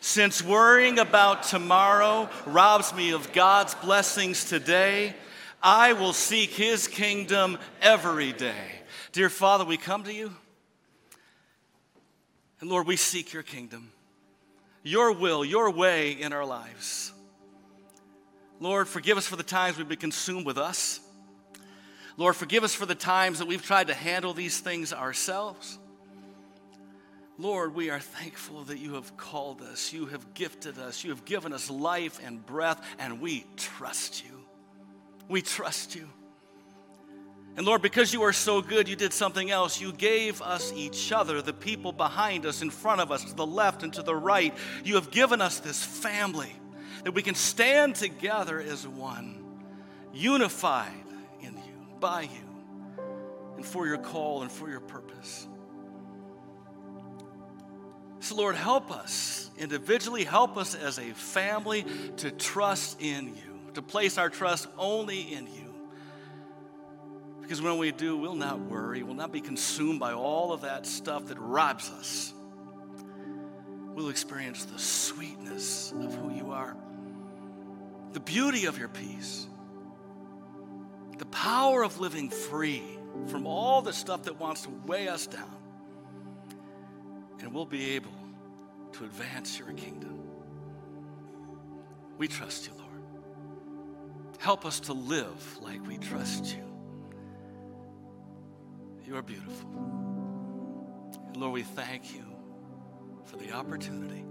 Since 0.00 0.42
worrying 0.42 0.98
about 0.98 1.44
tomorrow 1.44 2.28
robs 2.46 2.92
me 2.92 3.12
of 3.12 3.32
God's 3.32 3.76
blessings 3.76 4.44
today, 4.44 5.14
I 5.62 5.92
will 5.92 6.12
seek 6.12 6.50
his 6.50 6.88
kingdom 6.88 7.58
every 7.80 8.32
day. 8.32 8.82
Dear 9.12 9.28
Father, 9.28 9.64
we 9.64 9.76
come 9.76 10.02
to 10.02 10.12
you. 10.12 10.32
And 12.60 12.68
Lord, 12.68 12.88
we 12.88 12.96
seek 12.96 13.32
your 13.32 13.44
kingdom, 13.44 13.92
your 14.82 15.12
will, 15.12 15.44
your 15.44 15.70
way 15.70 16.10
in 16.10 16.32
our 16.32 16.44
lives. 16.44 17.12
Lord, 18.58 18.88
forgive 18.88 19.16
us 19.16 19.28
for 19.28 19.36
the 19.36 19.44
times 19.44 19.78
we've 19.78 19.88
been 19.88 19.96
consumed 19.96 20.44
with 20.44 20.58
us. 20.58 20.98
Lord, 22.16 22.34
forgive 22.34 22.64
us 22.64 22.74
for 22.74 22.84
the 22.84 22.96
times 22.96 23.38
that 23.38 23.46
we've 23.46 23.62
tried 23.62 23.86
to 23.86 23.94
handle 23.94 24.34
these 24.34 24.58
things 24.58 24.92
ourselves. 24.92 25.78
Lord, 27.40 27.74
we 27.74 27.88
are 27.88 28.00
thankful 28.00 28.64
that 28.64 28.78
you 28.78 28.94
have 28.94 29.16
called 29.16 29.62
us, 29.62 29.94
you 29.94 30.04
have 30.06 30.34
gifted 30.34 30.78
us, 30.78 31.02
you 31.02 31.08
have 31.08 31.24
given 31.24 31.54
us 31.54 31.70
life 31.70 32.20
and 32.22 32.44
breath, 32.44 32.84
and 32.98 33.18
we 33.18 33.46
trust 33.56 34.22
you. 34.22 34.44
We 35.26 35.40
trust 35.40 35.94
you. 35.94 36.06
And 37.56 37.64
Lord, 37.64 37.80
because 37.80 38.12
you 38.12 38.22
are 38.24 38.34
so 38.34 38.60
good, 38.60 38.90
you 38.90 38.94
did 38.96 39.14
something 39.14 39.50
else. 39.50 39.80
You 39.80 39.90
gave 39.90 40.42
us 40.42 40.70
each 40.76 41.12
other, 41.12 41.40
the 41.40 41.54
people 41.54 41.92
behind 41.92 42.44
us, 42.44 42.60
in 42.60 42.68
front 42.68 43.00
of 43.00 43.10
us, 43.10 43.24
to 43.24 43.34
the 43.34 43.46
left 43.46 43.82
and 43.82 43.92
to 43.94 44.02
the 44.02 44.14
right. 44.14 44.54
You 44.84 44.96
have 44.96 45.10
given 45.10 45.40
us 45.40 45.60
this 45.60 45.82
family 45.82 46.52
that 47.04 47.12
we 47.12 47.22
can 47.22 47.34
stand 47.34 47.94
together 47.94 48.60
as 48.60 48.86
one, 48.86 49.42
unified 50.12 50.92
in 51.40 51.54
you, 51.54 51.96
by 52.00 52.22
you, 52.22 53.02
and 53.56 53.64
for 53.64 53.86
your 53.86 53.98
call 53.98 54.42
and 54.42 54.52
for 54.52 54.68
your 54.68 54.80
purpose. 54.80 55.46
So, 58.20 58.36
Lord, 58.36 58.54
help 58.54 58.90
us 58.90 59.50
individually, 59.58 60.24
help 60.24 60.58
us 60.58 60.74
as 60.74 60.98
a 60.98 61.10
family 61.14 61.86
to 62.18 62.30
trust 62.30 63.00
in 63.00 63.28
you, 63.28 63.72
to 63.74 63.82
place 63.82 64.18
our 64.18 64.28
trust 64.28 64.68
only 64.76 65.32
in 65.32 65.46
you. 65.46 65.74
Because 67.40 67.62
when 67.62 67.78
we 67.78 67.92
do, 67.92 68.18
we'll 68.18 68.34
not 68.34 68.60
worry, 68.60 69.02
we'll 69.02 69.14
not 69.14 69.32
be 69.32 69.40
consumed 69.40 70.00
by 70.00 70.12
all 70.12 70.52
of 70.52 70.60
that 70.60 70.86
stuff 70.86 71.26
that 71.26 71.38
robs 71.38 71.90
us. 71.90 72.34
We'll 73.94 74.10
experience 74.10 74.66
the 74.66 74.78
sweetness 74.78 75.92
of 75.92 76.14
who 76.14 76.32
you 76.34 76.52
are, 76.52 76.76
the 78.12 78.20
beauty 78.20 78.66
of 78.66 78.78
your 78.78 78.88
peace, 78.88 79.46
the 81.16 81.26
power 81.26 81.82
of 81.82 81.98
living 82.00 82.28
free 82.28 82.82
from 83.28 83.46
all 83.46 83.82
the 83.82 83.92
stuff 83.92 84.24
that 84.24 84.38
wants 84.38 84.62
to 84.62 84.70
weigh 84.86 85.08
us 85.08 85.26
down 85.26 85.59
and 87.42 87.52
we'll 87.52 87.64
be 87.64 87.90
able 87.90 88.12
to 88.92 89.04
advance 89.04 89.58
your 89.58 89.72
kingdom. 89.72 90.18
We 92.18 92.28
trust 92.28 92.66
you, 92.66 92.74
Lord. 92.74 92.90
Help 94.38 94.64
us 94.64 94.80
to 94.80 94.92
live 94.92 95.58
like 95.60 95.86
we 95.86 95.98
trust 95.98 96.54
you. 96.54 96.64
You 99.06 99.16
are 99.16 99.22
beautiful. 99.22 99.70
And 101.26 101.36
Lord, 101.36 101.52
we 101.52 101.62
thank 101.62 102.14
you 102.14 102.24
for 103.24 103.36
the 103.36 103.52
opportunity 103.52 104.24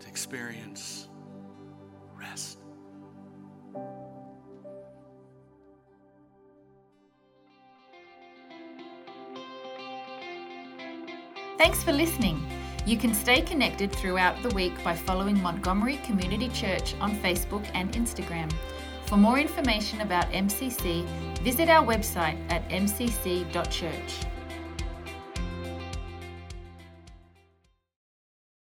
to 0.00 0.08
experience 0.08 1.08
rest. 2.18 2.58
Thanks 11.58 11.82
for 11.82 11.90
listening. 11.90 12.40
You 12.86 12.96
can 12.96 13.12
stay 13.12 13.40
connected 13.40 13.90
throughout 13.90 14.40
the 14.44 14.48
week 14.50 14.72
by 14.84 14.94
following 14.94 15.42
Montgomery 15.42 15.96
Community 16.04 16.48
Church 16.50 16.94
on 17.00 17.16
Facebook 17.16 17.68
and 17.74 17.92
Instagram. 17.94 18.48
For 19.06 19.16
more 19.16 19.40
information 19.40 20.02
about 20.02 20.30
MCC, 20.30 21.04
visit 21.42 21.68
our 21.68 21.84
website 21.84 22.38
at 22.48 22.66
mcc.church. 22.68 24.37